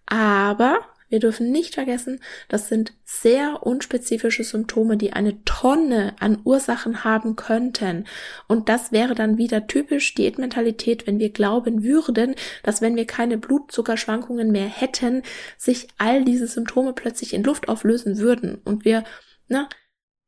Aber 0.06 0.80
wir 1.08 1.20
dürfen 1.20 1.50
nicht 1.50 1.74
vergessen, 1.74 2.20
das 2.48 2.68
sind 2.68 2.92
sehr 3.04 3.62
unspezifische 3.62 4.44
Symptome, 4.44 4.96
die 4.96 5.12
eine 5.12 5.42
Tonne 5.44 6.14
an 6.20 6.40
Ursachen 6.44 7.04
haben 7.04 7.36
könnten. 7.36 8.06
Und 8.46 8.68
das 8.68 8.92
wäre 8.92 9.14
dann 9.14 9.38
wieder 9.38 9.66
typisch 9.66 10.14
Diätmentalität, 10.14 11.06
wenn 11.06 11.18
wir 11.18 11.30
glauben 11.30 11.82
würden, 11.82 12.34
dass 12.62 12.80
wenn 12.82 12.96
wir 12.96 13.06
keine 13.06 13.38
Blutzuckerschwankungen 13.38 14.50
mehr 14.52 14.68
hätten, 14.68 15.22
sich 15.56 15.88
all 15.96 16.24
diese 16.24 16.46
Symptome 16.46 16.92
plötzlich 16.92 17.32
in 17.32 17.42
Luft 17.42 17.68
auflösen 17.68 18.18
würden. 18.18 18.56
Und 18.64 18.84
wir, 18.84 19.04
na, 19.48 19.62
ne, 19.62 19.68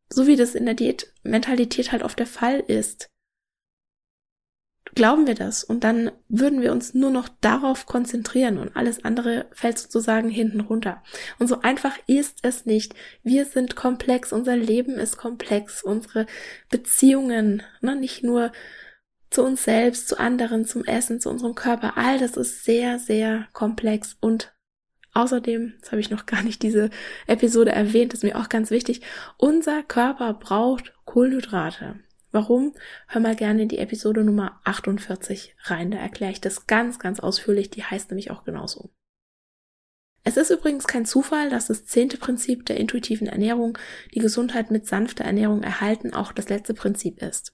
so 0.09 0.27
wie 0.27 0.37
das 0.37 0.55
in 0.55 0.65
der 0.65 0.75
Diätmentalität 0.75 1.93
halt 1.93 2.03
oft 2.03 2.19
der 2.19 2.27
Fall 2.27 2.61
ist, 2.61 3.11
glauben 4.95 5.27
wir 5.27 5.35
das 5.35 5.65
und 5.65 5.85
dann 5.85 6.11
würden 6.29 6.61
wir 6.61 6.73
uns 6.73 6.95
nur 6.95 7.11
noch 7.11 7.29
darauf 7.41 7.87
konzentrieren 7.87 8.59
und 8.59 8.77
alles 8.77 9.05
andere 9.05 9.47
fällt 9.53 9.79
sozusagen 9.79 10.29
hinten 10.29 10.61
runter. 10.61 11.03
Und 11.39 11.49
so 11.49 11.61
einfach 11.61 11.97
ist 12.07 12.39
es 12.43 12.67
nicht. 12.67 12.95
Wir 13.23 13.45
sind 13.45 13.77
komplex, 13.77 14.33
unser 14.33 14.57
Leben 14.57 14.95
ist 14.95 15.17
komplex, 15.17 15.83
unsere 15.83 16.27
Beziehungen, 16.69 17.63
ne, 17.81 17.97
nicht 17.97 18.23
nur 18.23 18.53
zu 19.31 19.45
uns 19.45 19.65
selbst, 19.65 20.09
zu 20.09 20.19
anderen, 20.19 20.65
zum 20.65 20.85
Essen, 20.85 21.21
zu 21.21 21.31
unserem 21.31 21.55
Körper, 21.55 21.97
all 21.97 22.19
das 22.19 22.37
ist 22.37 22.65
sehr, 22.65 22.99
sehr 22.99 23.47
komplex 23.53 24.17
und 24.21 24.53
Außerdem, 25.13 25.75
das 25.81 25.91
habe 25.91 26.01
ich 26.01 26.11
noch 26.11 26.25
gar 26.27 26.43
nicht 26.43 26.63
diese 26.63 26.89
Episode 27.27 27.73
erwähnt, 27.73 28.15
ist 28.15 28.23
mir 28.23 28.37
auch 28.37 28.49
ganz 28.49 28.71
wichtig, 28.71 29.01
unser 29.39 29.83
Körper 29.83 30.35
braucht 30.35 30.95
Kohlenhydrate. 31.05 31.99
Warum? 32.33 32.75
Hör 33.09 33.21
mal 33.21 33.35
gerne 33.35 33.63
in 33.63 33.69
die 33.69 33.79
Episode 33.79 34.23
Nummer 34.23 34.61
48 34.65 35.57
rein. 35.65 35.91
Da 35.91 35.99
erkläre 35.99 36.33
ich 36.33 36.41
das 36.41 36.67
ganz, 36.67 36.99
ganz 36.99 37.21
ausführlich. 37.21 37.71
Die 37.71 37.85
heißt 37.85 38.11
nämlich 38.11 38.31
auch 38.31 38.45
genauso. 38.45 38.91
Es 40.23 40.37
ist 40.37 40.51
übrigens 40.51 40.87
kein 40.87 41.07
Zufall, 41.07 41.51
dass 41.51 41.69
das 41.69 41.87
zehnte 41.87 42.19
Prinzip 42.19 42.67
der 42.67 42.77
intuitiven 42.77 43.27
Ernährung, 43.27 43.79
die 44.15 44.21
Gesundheit 44.21 44.71
mit 44.71 44.87
sanfter 44.87 45.25
Ernährung 45.25 45.63
erhalten, 45.63 46.13
auch 46.13 46.33
das 46.33 46.49
letzte 46.49 46.75
Prinzip 46.75 47.23
ist. 47.23 47.53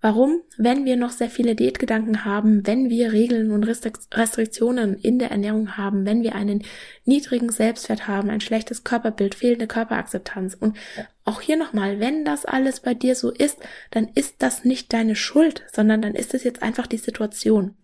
Warum? 0.00 0.42
Wenn 0.56 0.84
wir 0.84 0.96
noch 0.96 1.10
sehr 1.10 1.28
viele 1.28 1.56
Diätgedanken 1.56 2.24
haben, 2.24 2.64
wenn 2.66 2.88
wir 2.88 3.12
Regeln 3.12 3.50
und 3.50 3.64
Restriktionen 3.64 4.94
in 4.96 5.18
der 5.18 5.32
Ernährung 5.32 5.76
haben, 5.76 6.06
wenn 6.06 6.22
wir 6.22 6.36
einen 6.36 6.62
niedrigen 7.04 7.50
Selbstwert 7.50 8.06
haben, 8.06 8.30
ein 8.30 8.40
schlechtes 8.40 8.84
Körperbild, 8.84 9.34
fehlende 9.34 9.66
Körperakzeptanz 9.66 10.54
und 10.54 10.76
auch 11.24 11.40
hier 11.40 11.56
nochmal, 11.56 11.98
wenn 11.98 12.24
das 12.24 12.44
alles 12.44 12.78
bei 12.78 12.94
dir 12.94 13.16
so 13.16 13.30
ist, 13.32 13.58
dann 13.90 14.08
ist 14.14 14.36
das 14.38 14.64
nicht 14.64 14.92
deine 14.92 15.16
Schuld, 15.16 15.64
sondern 15.72 16.00
dann 16.00 16.14
ist 16.14 16.32
es 16.32 16.44
jetzt 16.44 16.62
einfach 16.62 16.86
die 16.86 16.98
Situation. 16.98 17.76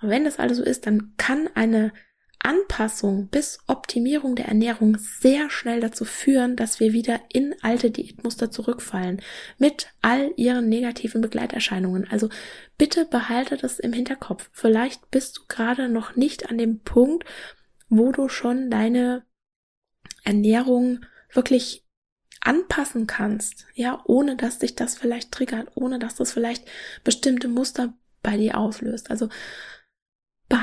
Und 0.00 0.08
wenn 0.08 0.24
das 0.24 0.38
alles 0.38 0.56
so 0.56 0.64
ist, 0.64 0.86
dann 0.86 1.14
kann 1.18 1.50
eine 1.54 1.92
Anpassung 2.46 3.26
bis 3.26 3.58
Optimierung 3.66 4.36
der 4.36 4.46
Ernährung 4.46 4.96
sehr 4.98 5.50
schnell 5.50 5.80
dazu 5.80 6.04
führen, 6.04 6.54
dass 6.54 6.78
wir 6.78 6.92
wieder 6.92 7.20
in 7.28 7.54
alte 7.60 7.90
Diätmuster 7.90 8.50
zurückfallen 8.50 9.20
mit 9.58 9.88
all 10.00 10.32
ihren 10.36 10.68
negativen 10.68 11.20
Begleiterscheinungen. 11.20 12.06
Also 12.08 12.28
bitte 12.78 13.04
behalte 13.04 13.56
das 13.56 13.80
im 13.80 13.92
Hinterkopf. 13.92 14.48
Vielleicht 14.52 15.10
bist 15.10 15.38
du 15.38 15.42
gerade 15.48 15.88
noch 15.88 16.14
nicht 16.14 16.48
an 16.48 16.56
dem 16.56 16.80
Punkt, 16.80 17.24
wo 17.88 18.12
du 18.12 18.28
schon 18.28 18.70
deine 18.70 19.24
Ernährung 20.22 21.04
wirklich 21.32 21.84
anpassen 22.40 23.08
kannst, 23.08 23.66
ja, 23.74 24.00
ohne 24.04 24.36
dass 24.36 24.60
dich 24.60 24.76
das 24.76 24.96
vielleicht 24.96 25.32
triggert, 25.32 25.72
ohne 25.74 25.98
dass 25.98 26.14
das 26.14 26.32
vielleicht 26.32 26.64
bestimmte 27.02 27.48
Muster 27.48 27.94
bei 28.22 28.36
dir 28.36 28.56
auslöst. 28.56 29.10
Also 29.10 29.28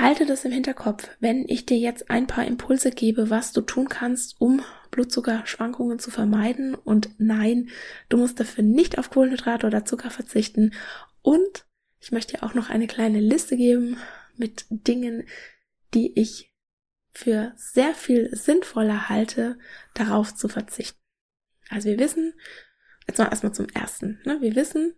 Behalte 0.04 0.26
das 0.26 0.44
im 0.44 0.52
Hinterkopf, 0.52 1.10
wenn 1.22 1.48
ich 1.48 1.66
dir 1.66 1.78
jetzt 1.78 2.10
ein 2.10 2.28
paar 2.28 2.46
Impulse 2.46 2.92
gebe, 2.92 3.30
was 3.30 3.54
du 3.54 3.62
tun 3.62 3.88
kannst, 3.88 4.36
um 4.38 4.62
Blutzuckerschwankungen 4.92 5.98
zu 5.98 6.12
vermeiden. 6.12 6.76
Und 6.76 7.12
nein, 7.20 7.70
du 8.10 8.18
musst 8.18 8.38
dafür 8.38 8.66
nicht 8.66 8.98
auf 8.98 9.12
Kohlenhydrate 9.12 9.66
oder 9.66 9.86
Zucker 9.86 10.10
verzichten. 10.12 10.74
Und 11.22 11.66
ich 12.02 12.12
möchte 12.12 12.36
dir 12.36 12.44
auch 12.44 12.54
noch 12.54 12.70
eine 12.70 12.88
kleine 12.88 13.22
Liste 13.22 13.56
geben 13.56 13.96
mit 14.36 14.66
Dingen, 14.70 15.26
die 15.94 16.20
ich 16.20 16.54
für 17.14 17.54
sehr 17.56 17.94
viel 17.94 18.36
sinnvoller 18.36 19.08
halte, 19.08 19.58
darauf 19.94 20.36
zu 20.36 20.50
verzichten. 20.50 21.00
Also 21.70 21.88
wir 21.88 21.98
wissen, 21.98 22.34
jetzt 23.08 23.20
mal 23.20 23.30
erstmal 23.30 23.54
zum 23.54 23.70
ersten, 23.70 24.20
ne? 24.26 24.42
wir 24.42 24.54
wissen 24.58 24.96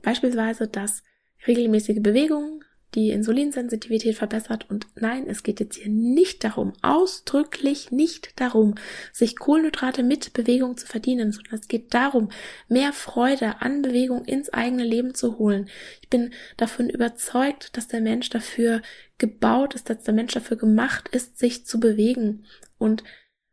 beispielsweise, 0.00 0.68
dass 0.68 1.02
regelmäßige 1.44 2.00
Bewegung 2.00 2.62
die 2.94 3.10
Insulinsensitivität 3.10 4.16
verbessert. 4.16 4.68
Und 4.70 4.86
nein, 4.96 5.26
es 5.26 5.42
geht 5.42 5.60
jetzt 5.60 5.76
hier 5.76 5.90
nicht 5.90 6.42
darum, 6.44 6.72
ausdrücklich 6.82 7.90
nicht 7.90 8.40
darum, 8.40 8.76
sich 9.12 9.38
Kohlenhydrate 9.38 10.02
mit 10.02 10.32
Bewegung 10.32 10.76
zu 10.76 10.86
verdienen, 10.86 11.32
sondern 11.32 11.54
es 11.54 11.68
geht 11.68 11.92
darum, 11.92 12.30
mehr 12.68 12.92
Freude 12.92 13.60
an 13.60 13.82
Bewegung 13.82 14.24
ins 14.24 14.50
eigene 14.50 14.84
Leben 14.84 15.14
zu 15.14 15.38
holen. 15.38 15.68
Ich 16.00 16.08
bin 16.08 16.32
davon 16.56 16.88
überzeugt, 16.88 17.76
dass 17.76 17.88
der 17.88 18.00
Mensch 18.00 18.30
dafür 18.30 18.80
gebaut 19.18 19.74
ist, 19.74 19.90
dass 19.90 20.04
der 20.04 20.14
Mensch 20.14 20.32
dafür 20.32 20.56
gemacht 20.56 21.08
ist, 21.08 21.38
sich 21.38 21.66
zu 21.66 21.80
bewegen. 21.80 22.44
Und 22.78 23.04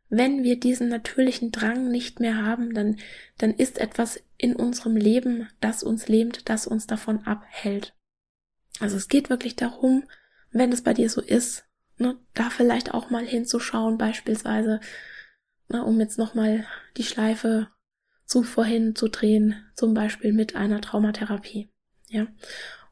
wenn 0.08 0.44
wir 0.44 0.58
diesen 0.58 0.88
natürlichen 0.88 1.50
Drang 1.50 1.90
nicht 1.90 2.20
mehr 2.20 2.42
haben, 2.42 2.72
dann, 2.74 2.96
dann 3.38 3.52
ist 3.52 3.78
etwas 3.78 4.22
in 4.38 4.54
unserem 4.54 4.96
Leben, 4.96 5.48
das 5.60 5.82
uns 5.82 6.08
lähmt, 6.08 6.48
das 6.48 6.66
uns 6.66 6.86
davon 6.86 7.26
abhält. 7.26 7.95
Also 8.80 8.96
es 8.96 9.08
geht 9.08 9.30
wirklich 9.30 9.56
darum, 9.56 10.04
wenn 10.50 10.72
es 10.72 10.82
bei 10.82 10.94
dir 10.94 11.08
so 11.10 11.20
ist, 11.20 11.64
ne, 11.98 12.18
da 12.34 12.50
vielleicht 12.50 12.94
auch 12.94 13.10
mal 13.10 13.24
hinzuschauen, 13.24 13.98
beispielsweise, 13.98 14.80
ne, 15.68 15.84
um 15.84 15.98
jetzt 16.00 16.18
nochmal 16.18 16.66
die 16.96 17.04
Schleife 17.04 17.68
zu 18.24 18.42
vorhin 18.42 18.94
zu 18.94 19.08
drehen, 19.08 19.54
zum 19.74 19.94
Beispiel 19.94 20.32
mit 20.32 20.56
einer 20.56 20.80
Traumatherapie. 20.80 21.70
Ja. 22.08 22.26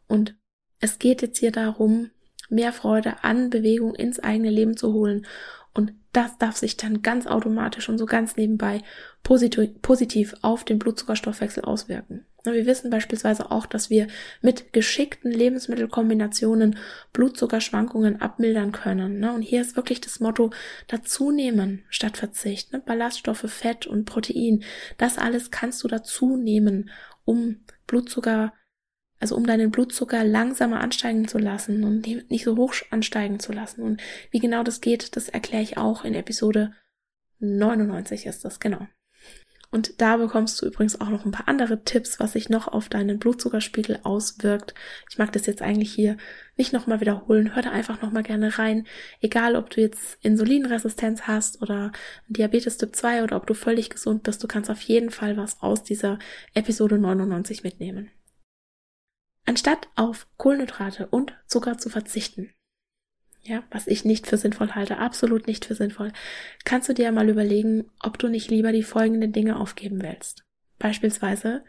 Und 0.06 0.36
es 0.80 0.98
geht 0.98 1.22
jetzt 1.22 1.38
hier 1.38 1.52
darum, 1.52 2.10
mehr 2.48 2.72
Freude 2.72 3.24
an 3.24 3.50
Bewegung 3.50 3.94
ins 3.94 4.20
eigene 4.20 4.50
Leben 4.50 4.76
zu 4.76 4.92
holen. 4.92 5.26
Und 5.72 5.92
das 6.12 6.38
darf 6.38 6.56
sich 6.56 6.76
dann 6.76 7.02
ganz 7.02 7.26
automatisch 7.26 7.88
und 7.88 7.98
so 7.98 8.06
ganz 8.06 8.36
nebenbei 8.36 8.82
positiv 9.22 10.34
auf 10.42 10.64
den 10.64 10.78
Blutzuckerstoffwechsel 10.78 11.64
auswirken. 11.64 12.26
Wir 12.52 12.66
wissen 12.66 12.90
beispielsweise 12.90 13.50
auch, 13.50 13.64
dass 13.64 13.88
wir 13.88 14.06
mit 14.42 14.74
geschickten 14.74 15.32
Lebensmittelkombinationen 15.32 16.76
Blutzuckerschwankungen 17.14 18.20
abmildern 18.20 18.70
können. 18.70 19.18
Ne? 19.18 19.32
Und 19.32 19.40
hier 19.40 19.62
ist 19.62 19.76
wirklich 19.76 20.02
das 20.02 20.20
Motto 20.20 20.50
dazu 20.86 21.30
nehmen 21.30 21.84
statt 21.88 22.18
Verzicht. 22.18 22.72
Ne? 22.72 22.82
Ballaststoffe, 22.84 23.46
Fett 23.48 23.86
und 23.86 24.04
Protein, 24.04 24.62
das 24.98 25.16
alles 25.16 25.50
kannst 25.50 25.82
du 25.84 25.88
dazu 25.88 26.36
nehmen, 26.36 26.90
um 27.24 27.64
Blutzucker, 27.86 28.52
also 29.18 29.36
um 29.36 29.46
deinen 29.46 29.70
Blutzucker 29.70 30.22
langsamer 30.22 30.80
ansteigen 30.80 31.26
zu 31.26 31.38
lassen 31.38 31.82
und 31.82 32.06
nicht 32.30 32.44
so 32.44 32.58
hoch 32.58 32.74
ansteigen 32.90 33.40
zu 33.40 33.52
lassen. 33.52 33.82
Und 33.82 34.02
wie 34.30 34.40
genau 34.40 34.62
das 34.62 34.82
geht, 34.82 35.16
das 35.16 35.30
erkläre 35.30 35.62
ich 35.62 35.78
auch 35.78 36.04
in 36.04 36.14
Episode 36.14 36.74
99 37.40 38.26
ist 38.26 38.44
das, 38.44 38.60
genau. 38.60 38.86
Und 39.74 40.00
da 40.00 40.18
bekommst 40.18 40.62
du 40.62 40.66
übrigens 40.66 41.00
auch 41.00 41.08
noch 41.08 41.24
ein 41.24 41.32
paar 41.32 41.48
andere 41.48 41.82
Tipps, 41.82 42.20
was 42.20 42.34
sich 42.34 42.48
noch 42.48 42.68
auf 42.68 42.88
deinen 42.88 43.18
Blutzuckerspiegel 43.18 43.98
auswirkt. 44.04 44.72
Ich 45.10 45.18
mag 45.18 45.32
das 45.32 45.46
jetzt 45.46 45.62
eigentlich 45.62 45.92
hier 45.92 46.16
nicht 46.56 46.72
nochmal 46.72 47.00
wiederholen. 47.00 47.56
Hör 47.56 47.62
da 47.64 47.72
einfach 47.72 48.00
nochmal 48.00 48.22
gerne 48.22 48.56
rein. 48.56 48.86
Egal, 49.20 49.56
ob 49.56 49.70
du 49.70 49.80
jetzt 49.80 50.16
Insulinresistenz 50.22 51.22
hast 51.22 51.60
oder 51.60 51.90
Diabetes 52.28 52.78
Typ 52.78 52.94
2 52.94 53.24
oder 53.24 53.36
ob 53.36 53.48
du 53.48 53.54
völlig 53.54 53.90
gesund 53.90 54.22
bist, 54.22 54.44
du 54.44 54.46
kannst 54.46 54.70
auf 54.70 54.80
jeden 54.82 55.10
Fall 55.10 55.36
was 55.36 55.60
aus 55.60 55.82
dieser 55.82 56.20
Episode 56.54 56.96
99 56.96 57.64
mitnehmen. 57.64 58.12
Anstatt 59.44 59.88
auf 59.96 60.28
Kohlenhydrate 60.36 61.08
und 61.08 61.36
Zucker 61.48 61.78
zu 61.78 61.90
verzichten, 61.90 62.52
ja, 63.46 63.62
was 63.70 63.86
ich 63.86 64.04
nicht 64.04 64.26
für 64.26 64.36
sinnvoll 64.36 64.72
halte, 64.72 64.98
absolut 64.98 65.46
nicht 65.46 65.64
für 65.64 65.74
sinnvoll, 65.74 66.12
kannst 66.64 66.88
du 66.88 66.94
dir 66.94 67.12
mal 67.12 67.28
überlegen, 67.28 67.90
ob 68.00 68.18
du 68.18 68.28
nicht 68.28 68.50
lieber 68.50 68.72
die 68.72 68.82
folgenden 68.82 69.32
Dinge 69.32 69.58
aufgeben 69.58 70.02
willst. 70.02 70.44
Beispielsweise, 70.78 71.64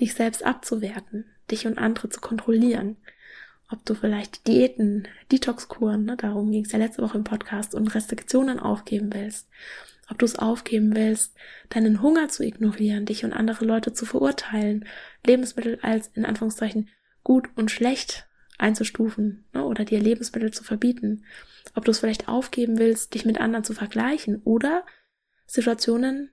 dich 0.00 0.14
selbst 0.14 0.44
abzuwerten, 0.44 1.26
dich 1.50 1.66
und 1.66 1.78
andere 1.78 2.08
zu 2.08 2.20
kontrollieren, 2.20 2.96
ob 3.70 3.84
du 3.86 3.94
vielleicht 3.94 4.46
Diäten, 4.46 5.08
Detoxkuren, 5.30 6.04
ne, 6.04 6.16
darum 6.16 6.50
ging 6.50 6.64
es 6.64 6.72
ja 6.72 6.78
letzte 6.78 7.02
Woche 7.02 7.18
im 7.18 7.24
Podcast, 7.24 7.74
und 7.74 7.94
Restriktionen 7.94 8.58
aufgeben 8.58 9.12
willst, 9.14 9.48
ob 10.10 10.18
du 10.18 10.26
es 10.26 10.38
aufgeben 10.38 10.94
willst, 10.94 11.34
deinen 11.70 12.02
Hunger 12.02 12.28
zu 12.28 12.44
ignorieren, 12.44 13.06
dich 13.06 13.24
und 13.24 13.32
andere 13.32 13.64
Leute 13.64 13.92
zu 13.92 14.04
verurteilen, 14.04 14.86
Lebensmittel 15.24 15.78
als 15.82 16.08
in 16.08 16.26
Anführungszeichen 16.26 16.88
gut 17.22 17.48
und 17.54 17.70
schlecht 17.70 18.26
einzustufen 18.62 19.44
ne, 19.52 19.64
oder 19.64 19.84
dir 19.84 20.00
Lebensmittel 20.00 20.52
zu 20.52 20.64
verbieten. 20.64 21.24
Ob 21.74 21.84
du 21.84 21.90
es 21.90 21.98
vielleicht 21.98 22.28
aufgeben 22.28 22.78
willst, 22.78 23.14
dich 23.14 23.24
mit 23.24 23.40
anderen 23.40 23.64
zu 23.64 23.74
vergleichen 23.74 24.40
oder 24.44 24.84
Situationen 25.46 26.30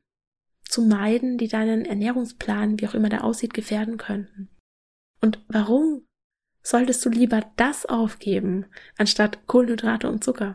zu 0.64 0.84
meiden, 0.84 1.38
die 1.38 1.48
deinen 1.48 1.86
Ernährungsplan, 1.86 2.80
wie 2.80 2.88
auch 2.88 2.94
immer 2.94 3.10
der 3.10 3.24
aussieht, 3.24 3.54
gefährden 3.54 3.98
könnten. 3.98 4.50
Und 5.20 5.44
warum 5.48 6.06
solltest 6.62 7.04
du 7.06 7.10
lieber 7.10 7.44
das 7.58 7.86
aufgeben, 7.86 8.66
anstatt 8.98 9.48
Kohlenhydrate 9.48 10.10
und 10.10 10.24
Zucker? 10.24 10.54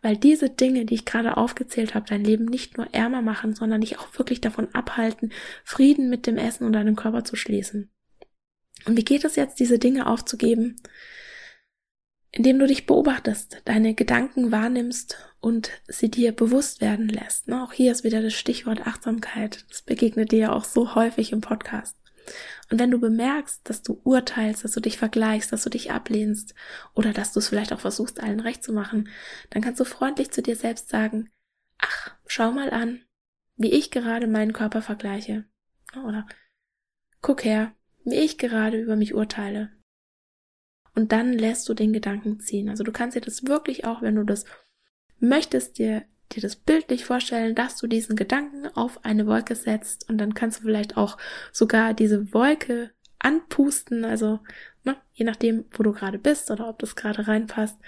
Weil 0.00 0.16
diese 0.16 0.50
Dinge, 0.50 0.84
die 0.84 0.94
ich 0.94 1.04
gerade 1.04 1.36
aufgezählt 1.36 1.94
habe, 1.94 2.06
dein 2.08 2.24
Leben 2.24 2.46
nicht 2.46 2.76
nur 2.76 2.92
ärmer 2.92 3.22
machen, 3.22 3.54
sondern 3.54 3.82
dich 3.82 3.98
auch 4.00 4.18
wirklich 4.18 4.40
davon 4.40 4.74
abhalten, 4.74 5.32
Frieden 5.62 6.10
mit 6.10 6.26
dem 6.26 6.36
Essen 6.36 6.64
und 6.64 6.72
deinem 6.72 6.96
Körper 6.96 7.22
zu 7.22 7.36
schließen. 7.36 7.91
Und 8.86 8.96
wie 8.96 9.04
geht 9.04 9.24
es 9.24 9.36
jetzt, 9.36 9.60
diese 9.60 9.78
Dinge 9.78 10.06
aufzugeben? 10.06 10.80
Indem 12.30 12.58
du 12.58 12.66
dich 12.66 12.86
beobachtest, 12.86 13.62
deine 13.64 13.94
Gedanken 13.94 14.52
wahrnimmst 14.52 15.16
und 15.40 15.70
sie 15.86 16.10
dir 16.10 16.32
bewusst 16.32 16.80
werden 16.80 17.08
lässt. 17.08 17.48
Ne, 17.48 17.62
auch 17.62 17.72
hier 17.72 17.92
ist 17.92 18.04
wieder 18.04 18.22
das 18.22 18.32
Stichwort 18.32 18.86
Achtsamkeit. 18.86 19.66
Das 19.68 19.82
begegnet 19.82 20.32
dir 20.32 20.38
ja 20.38 20.52
auch 20.52 20.64
so 20.64 20.94
häufig 20.94 21.32
im 21.32 21.42
Podcast. 21.42 21.96
Und 22.70 22.78
wenn 22.78 22.90
du 22.90 22.98
bemerkst, 22.98 23.68
dass 23.68 23.82
du 23.82 24.00
urteilst, 24.04 24.64
dass 24.64 24.72
du 24.72 24.80
dich 24.80 24.96
vergleichst, 24.96 25.52
dass 25.52 25.64
du 25.64 25.70
dich 25.70 25.90
ablehnst 25.90 26.54
oder 26.94 27.12
dass 27.12 27.32
du 27.32 27.40
es 27.40 27.48
vielleicht 27.48 27.72
auch 27.72 27.80
versuchst, 27.80 28.22
allen 28.22 28.40
recht 28.40 28.62
zu 28.62 28.72
machen, 28.72 29.08
dann 29.50 29.60
kannst 29.60 29.80
du 29.80 29.84
freundlich 29.84 30.30
zu 30.30 30.40
dir 30.42 30.56
selbst 30.56 30.88
sagen, 30.88 31.30
ach, 31.78 32.14
schau 32.26 32.52
mal 32.52 32.70
an, 32.70 33.02
wie 33.56 33.72
ich 33.72 33.90
gerade 33.90 34.26
meinen 34.26 34.52
Körper 34.52 34.80
vergleiche. 34.80 35.44
Oder 36.06 36.26
guck 37.20 37.44
her, 37.44 37.74
wie 38.04 38.16
ich 38.16 38.38
gerade 38.38 38.80
über 38.80 38.96
mich 38.96 39.14
urteile. 39.14 39.70
Und 40.94 41.12
dann 41.12 41.32
lässt 41.32 41.68
du 41.68 41.74
den 41.74 41.92
Gedanken 41.92 42.40
ziehen. 42.40 42.68
Also 42.68 42.84
du 42.84 42.92
kannst 42.92 43.16
dir 43.16 43.20
das 43.20 43.46
wirklich 43.46 43.84
auch, 43.84 44.02
wenn 44.02 44.16
du 44.16 44.24
das 44.24 44.44
möchtest, 45.18 45.78
dir, 45.78 46.04
dir 46.32 46.42
das 46.42 46.56
bildlich 46.56 47.04
vorstellen, 47.04 47.54
dass 47.54 47.76
du 47.78 47.86
diesen 47.86 48.16
Gedanken 48.16 48.66
auf 48.66 49.04
eine 49.04 49.26
Wolke 49.26 49.54
setzt 49.54 50.08
und 50.10 50.18
dann 50.18 50.34
kannst 50.34 50.58
du 50.58 50.64
vielleicht 50.64 50.96
auch 50.96 51.16
sogar 51.52 51.94
diese 51.94 52.34
Wolke 52.34 52.90
anpusten, 53.18 54.04
also 54.04 54.40
ne, 54.84 54.96
je 55.12 55.24
nachdem, 55.24 55.64
wo 55.72 55.82
du 55.82 55.92
gerade 55.92 56.18
bist 56.18 56.50
oder 56.50 56.68
ob 56.68 56.80
das 56.80 56.96
gerade 56.96 57.28
reinpasst, 57.28 57.78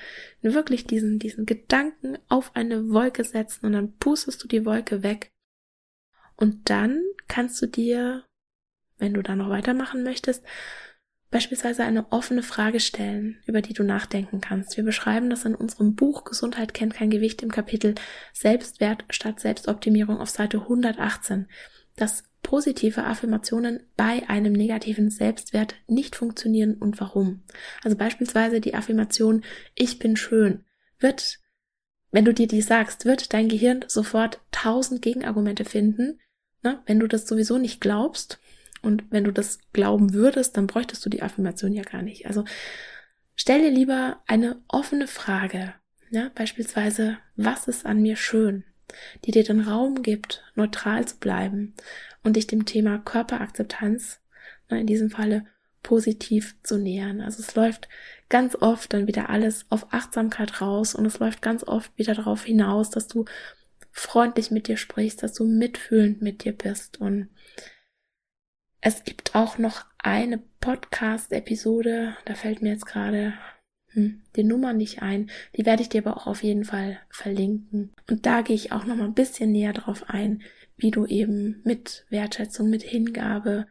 wirklich 0.43 0.87
diesen, 0.87 1.19
diesen 1.19 1.45
Gedanken 1.45 2.19
auf 2.29 2.55
eine 2.55 2.91
Wolke 2.91 3.25
setzen 3.25 3.67
und 3.67 3.73
dann 3.73 3.97
pustest 3.97 4.43
du 4.43 4.49
die 4.49 4.65
Wolke 4.65 5.03
weg. 5.03 5.33
Und 6.37 6.71
dann 6.71 7.03
kannst 7.29 7.61
du 7.63 7.67
dir 7.67 8.25
wenn 9.05 9.15
du 9.15 9.23
da 9.23 9.37
noch 9.37 9.51
weitermachen 9.51 10.03
möchtest, 10.03 10.43
beispielsweise 11.31 11.85
eine 11.85 12.11
offene 12.11 12.43
Frage 12.43 12.81
stellen, 12.81 13.37
über 13.47 13.61
die 13.61 13.75
du 13.75 13.83
nachdenken 13.83 14.41
kannst. 14.41 14.77
Wir 14.79 14.85
beschreiben 14.85 15.29
das 15.29 15.45
in 15.45 15.55
unserem 15.55 15.95
Buch 15.95 16.25
Gesundheit 16.25 16.73
kennt 16.73 16.95
kein 16.95 17.11
Gewicht 17.11 17.43
im 17.43 17.51
Kapitel 17.51 17.95
Selbstwert 18.33 19.05
statt 19.11 19.41
Selbstoptimierung 19.41 20.19
auf 20.19 20.31
Seite 20.31 20.63
118, 20.63 21.49
dass 21.97 22.25
positive 22.43 23.05
Affirmationen 23.05 23.83
bei 23.97 24.23
einem 24.29 24.53
negativen 24.53 25.11
Selbstwert 25.11 25.75
nicht 25.87 26.17
funktionieren 26.17 26.75
und 26.75 26.99
warum. 27.01 27.43
Also 27.83 27.97
beispielsweise 27.97 28.61
die 28.61 28.75
Affirmation 28.75 29.43
Ich 29.75 29.99
bin 29.99 30.17
schön 30.17 30.65
wird, 30.99 31.41
wenn 32.11 32.25
du 32.25 32.33
dir 32.33 32.47
die 32.47 32.63
sagst, 32.63 33.05
wird 33.05 33.35
dein 33.35 33.49
Gehirn 33.49 33.85
sofort 33.89 34.41
tausend 34.53 35.03
Gegenargumente 35.03 35.65
finden. 35.65 36.21
Ne? 36.63 36.81
Wenn 36.87 37.01
du 37.01 37.09
das 37.09 37.27
sowieso 37.27 37.59
nicht 37.59 37.81
glaubst, 37.81 38.39
und 38.85 39.05
wenn 39.11 39.25
du 39.25 39.33
das 39.33 39.59
glauben 39.73 40.13
würdest, 40.13 40.57
dann 40.57 40.67
bräuchtest 40.67 41.05
du 41.05 41.11
die 41.11 41.23
Affirmation 41.23 41.73
ja 41.73 41.83
gar 41.83 42.03
nicht. 42.03 42.27
Also 42.27 42.45
stell 43.35 43.63
dir 43.63 43.71
lieber 43.71 44.23
eine 44.27 44.61
offene 44.69 45.07
Frage. 45.07 45.75
Ja, 46.11 46.31
beispielsweise, 46.35 47.19
was 47.37 47.67
ist 47.67 47.87
an 47.87 48.01
mir 48.01 48.17
schön? 48.17 48.65
Die 49.25 49.31
dir 49.31 49.43
den 49.43 49.61
Raum 49.61 50.03
gibt, 50.03 50.45
neutral 50.55 51.07
zu 51.07 51.17
bleiben 51.17 51.75
und 52.23 52.37
dich 52.37 52.47
dem 52.47 52.67
Thema 52.67 52.99
Körperakzeptanz, 52.99 54.21
in 54.69 54.87
diesem 54.87 55.11
Falle 55.11 55.47
positiv 55.83 56.57
zu 56.63 56.79
nähern. 56.79 57.21
Also 57.21 57.43
es 57.43 57.55
läuft 57.55 57.89
ganz 58.29 58.57
oft 58.57 58.93
dann 58.93 59.07
wieder 59.07 59.29
alles 59.31 59.67
auf 59.69 59.93
Achtsamkeit 59.93 60.61
raus 60.61 60.95
und 60.95 61.07
es 61.07 61.19
läuft 61.19 61.43
ganz 61.43 61.63
oft 61.63 61.97
wieder 61.97 62.15
darauf 62.15 62.45
hinaus, 62.45 62.91
dass 62.91 63.07
du 63.07 63.25
freundlich 63.93 64.51
mit 64.51 64.67
dir 64.67 64.77
sprichst, 64.77 65.23
dass 65.23 65.35
du 65.35 65.45
mitfühlend 65.45 66.21
mit 66.21 66.45
dir 66.45 66.53
bist. 66.53 67.01
Und 67.01 67.29
es 68.87 69.03
gibt 69.03 69.35
auch 69.35 69.57
noch 69.57 69.87
eine 69.97 70.43
Podcast-Episode, 70.61 72.19
da 72.27 72.35
fällt 72.35 72.61
mir 72.61 72.69
jetzt 72.69 72.85
gerade 72.85 73.33
hm, 73.93 74.23
die 74.37 74.45
Nummer 74.45 74.75
nicht 74.75 75.01
ein. 75.01 75.31
Die 75.57 75.65
werde 75.65 75.81
ich 75.81 75.89
dir 75.89 76.07
aber 76.07 76.19
auch 76.19 76.27
auf 76.27 76.43
jeden 76.43 76.67
Fall 76.67 76.99
verlinken. 77.09 77.95
Und 78.11 78.27
da 78.27 78.43
gehe 78.43 78.55
ich 78.55 78.73
auch 78.73 78.85
noch 78.85 78.95
mal 78.95 79.07
ein 79.07 79.15
bisschen 79.15 79.53
näher 79.53 79.73
drauf 79.73 80.05
ein, 80.09 80.43
wie 80.77 80.91
du 80.91 81.07
eben 81.07 81.63
mit 81.65 82.05
Wertschätzung, 82.11 82.69
mit 82.69 82.83
Hingabe 82.83 83.67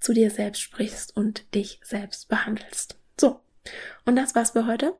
zu 0.00 0.12
dir 0.12 0.30
selbst 0.30 0.60
sprichst 0.60 1.16
und 1.16 1.54
dich 1.54 1.80
selbst 1.82 2.28
behandelst. 2.28 2.98
So. 3.18 3.40
Und 4.04 4.16
das 4.16 4.34
war's 4.34 4.50
für 4.50 4.66
heute. 4.66 4.98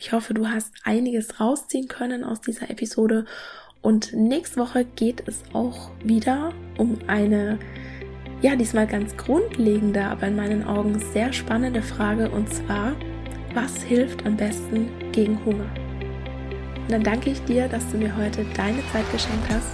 Ich 0.00 0.10
hoffe, 0.10 0.34
du 0.34 0.48
hast 0.48 0.74
einiges 0.82 1.38
rausziehen 1.38 1.86
können 1.86 2.24
aus 2.24 2.40
dieser 2.40 2.70
Episode. 2.70 3.24
Und 3.82 4.12
nächste 4.14 4.56
Woche 4.56 4.84
geht 4.84 5.28
es 5.28 5.42
auch 5.52 5.92
wieder 6.02 6.52
um 6.76 6.98
eine, 7.06 7.60
ja, 8.42 8.56
diesmal 8.56 8.88
ganz 8.88 9.16
grundlegende, 9.16 10.04
aber 10.04 10.26
in 10.26 10.34
meinen 10.34 10.64
Augen 10.66 10.98
sehr 11.12 11.32
spannende 11.32 11.80
Frage. 11.80 12.28
Und 12.28 12.52
zwar, 12.52 12.92
was 13.54 13.82
hilft 13.82 14.26
am 14.26 14.36
besten 14.36 14.90
gegen 15.12 15.38
Hunger? 15.44 15.70
Und 16.82 16.90
dann 16.90 17.04
danke 17.04 17.30
ich 17.30 17.42
dir, 17.44 17.68
dass 17.68 17.88
du 17.90 17.98
mir 17.98 18.14
heute 18.16 18.44
deine 18.56 18.80
Zeit 18.92 19.10
geschenkt 19.12 19.48
hast 19.48 19.68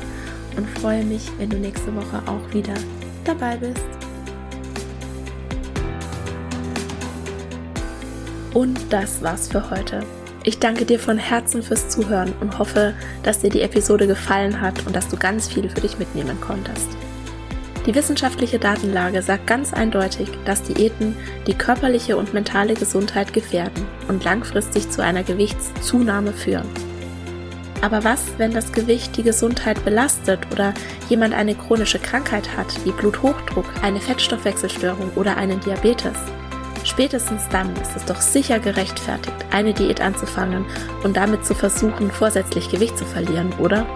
und 0.56 0.68
freue 0.80 1.02
mich, 1.02 1.30
wenn 1.38 1.48
du 1.48 1.56
nächste 1.56 1.94
Woche 1.96 2.22
auch 2.26 2.54
wieder 2.54 2.74
dabei 3.24 3.56
bist. 3.56 3.84
Und 8.52 8.78
das 8.90 9.22
war's 9.22 9.48
für 9.48 9.70
heute. 9.70 10.00
Ich 10.44 10.58
danke 10.58 10.84
dir 10.84 10.98
von 10.98 11.16
Herzen 11.16 11.62
fürs 11.62 11.88
Zuhören 11.88 12.34
und 12.40 12.58
hoffe, 12.58 12.94
dass 13.22 13.40
dir 13.40 13.50
die 13.50 13.62
Episode 13.62 14.06
gefallen 14.06 14.60
hat 14.60 14.86
und 14.86 14.94
dass 14.94 15.08
du 15.08 15.16
ganz 15.16 15.48
viel 15.48 15.70
für 15.70 15.80
dich 15.80 15.98
mitnehmen 15.98 16.38
konntest. 16.40 17.07
Die 17.88 17.94
wissenschaftliche 17.94 18.58
Datenlage 18.58 19.22
sagt 19.22 19.46
ganz 19.46 19.72
eindeutig, 19.72 20.28
dass 20.44 20.62
Diäten 20.62 21.16
die 21.46 21.54
körperliche 21.54 22.18
und 22.18 22.34
mentale 22.34 22.74
Gesundheit 22.74 23.32
gefährden 23.32 23.86
und 24.08 24.24
langfristig 24.24 24.90
zu 24.90 25.02
einer 25.02 25.22
Gewichtszunahme 25.22 26.34
führen. 26.34 26.68
Aber 27.80 28.04
was, 28.04 28.26
wenn 28.36 28.52
das 28.52 28.72
Gewicht 28.72 29.16
die 29.16 29.22
Gesundheit 29.22 29.82
belastet 29.86 30.40
oder 30.52 30.74
jemand 31.08 31.32
eine 31.32 31.54
chronische 31.54 31.98
Krankheit 31.98 32.54
hat, 32.58 32.84
wie 32.84 32.90
Bluthochdruck, 32.90 33.64
eine 33.80 34.00
Fettstoffwechselstörung 34.02 35.10
oder 35.16 35.38
einen 35.38 35.58
Diabetes? 35.60 36.18
Spätestens 36.84 37.48
dann 37.48 37.74
ist 37.76 37.96
es 37.96 38.04
doch 38.04 38.20
sicher 38.20 38.58
gerechtfertigt, 38.58 39.46
eine 39.50 39.72
Diät 39.72 40.02
anzufangen 40.02 40.66
und 41.04 41.16
damit 41.16 41.46
zu 41.46 41.54
versuchen, 41.54 42.10
vorsätzlich 42.10 42.68
Gewicht 42.68 42.98
zu 42.98 43.06
verlieren, 43.06 43.50
oder? 43.58 43.86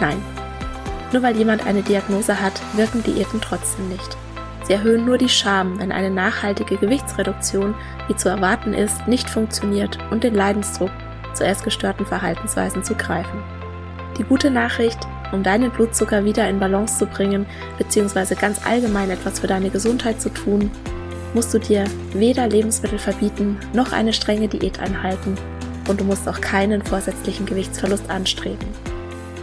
Nein. 0.00 0.20
Nur 1.12 1.22
weil 1.22 1.36
jemand 1.36 1.66
eine 1.66 1.82
Diagnose 1.82 2.40
hat, 2.40 2.60
wirken 2.74 3.02
Diäten 3.02 3.40
trotzdem 3.40 3.88
nicht. 3.88 4.16
Sie 4.64 4.74
erhöhen 4.74 5.06
nur 5.06 5.16
die 5.16 5.30
Scham, 5.30 5.78
wenn 5.78 5.92
eine 5.92 6.10
nachhaltige 6.10 6.76
Gewichtsreduktion, 6.76 7.74
wie 8.06 8.16
zu 8.16 8.28
erwarten 8.28 8.74
ist, 8.74 9.08
nicht 9.08 9.30
funktioniert 9.30 9.98
und 10.10 10.24
den 10.24 10.34
Leidensdruck 10.34 10.90
zu 11.34 11.44
gestörten 11.64 12.04
Verhaltensweisen 12.04 12.82
zu 12.82 12.94
greifen. 12.94 13.42
Die 14.18 14.24
gute 14.24 14.50
Nachricht, 14.50 14.98
um 15.32 15.42
deinen 15.42 15.70
Blutzucker 15.70 16.24
wieder 16.24 16.48
in 16.48 16.58
Balance 16.58 16.98
zu 16.98 17.06
bringen, 17.06 17.46
beziehungsweise 17.78 18.34
ganz 18.34 18.66
allgemein 18.66 19.10
etwas 19.10 19.38
für 19.38 19.46
deine 19.46 19.70
Gesundheit 19.70 20.20
zu 20.20 20.30
tun, 20.30 20.70
musst 21.34 21.54
du 21.54 21.58
dir 21.58 21.84
weder 22.12 22.48
Lebensmittel 22.48 22.98
verbieten 22.98 23.58
noch 23.72 23.92
eine 23.92 24.12
strenge 24.12 24.48
Diät 24.48 24.80
einhalten 24.80 25.36
und 25.88 26.00
du 26.00 26.04
musst 26.04 26.28
auch 26.28 26.40
keinen 26.40 26.82
vorsätzlichen 26.82 27.46
Gewichtsverlust 27.46 28.10
anstreben. 28.10 28.66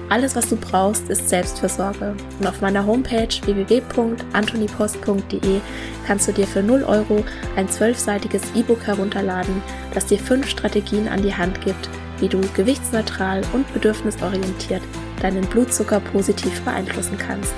Alles, 0.10 0.36
was 0.36 0.50
du 0.50 0.56
brauchst, 0.56 1.10
ist 1.10 1.30
Selbstversorge. 1.30 2.16
Und 2.40 2.48
auf 2.48 2.62
meiner 2.62 2.86
Homepage 2.86 3.28
www.antonipost.de 3.44 5.62
kannst 6.06 6.28
du 6.28 6.32
dir 6.32 6.46
für 6.46 6.62
0 6.62 6.84
Euro 6.84 7.26
ein 7.56 7.68
zwölfseitiges 7.68 8.44
E-Book 8.54 8.86
herunterladen, 8.86 9.64
das 9.94 10.06
dir 10.06 10.20
fünf 10.20 10.48
Strategien 10.48 11.08
an 11.08 11.24
die 11.24 11.34
Hand 11.34 11.62
gibt, 11.62 11.90
wie 12.20 12.28
du 12.28 12.40
gewichtsneutral 12.54 13.42
und 13.54 13.74
bedürfnisorientiert 13.74 14.84
deinen 15.22 15.48
Blutzucker 15.48 16.00
positiv 16.00 16.62
beeinflussen 16.62 17.18
kannst. 17.18 17.56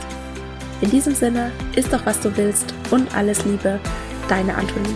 In 0.79 0.89
diesem 0.89 1.13
Sinne, 1.15 1.51
isst 1.75 1.91
doch 1.91 2.05
was 2.05 2.19
du 2.19 2.38
willst 2.38 2.73
und 2.91 3.13
alles 3.15 3.43
Liebe, 3.45 3.79
deine 4.29 4.55
Antonie. 4.55 4.95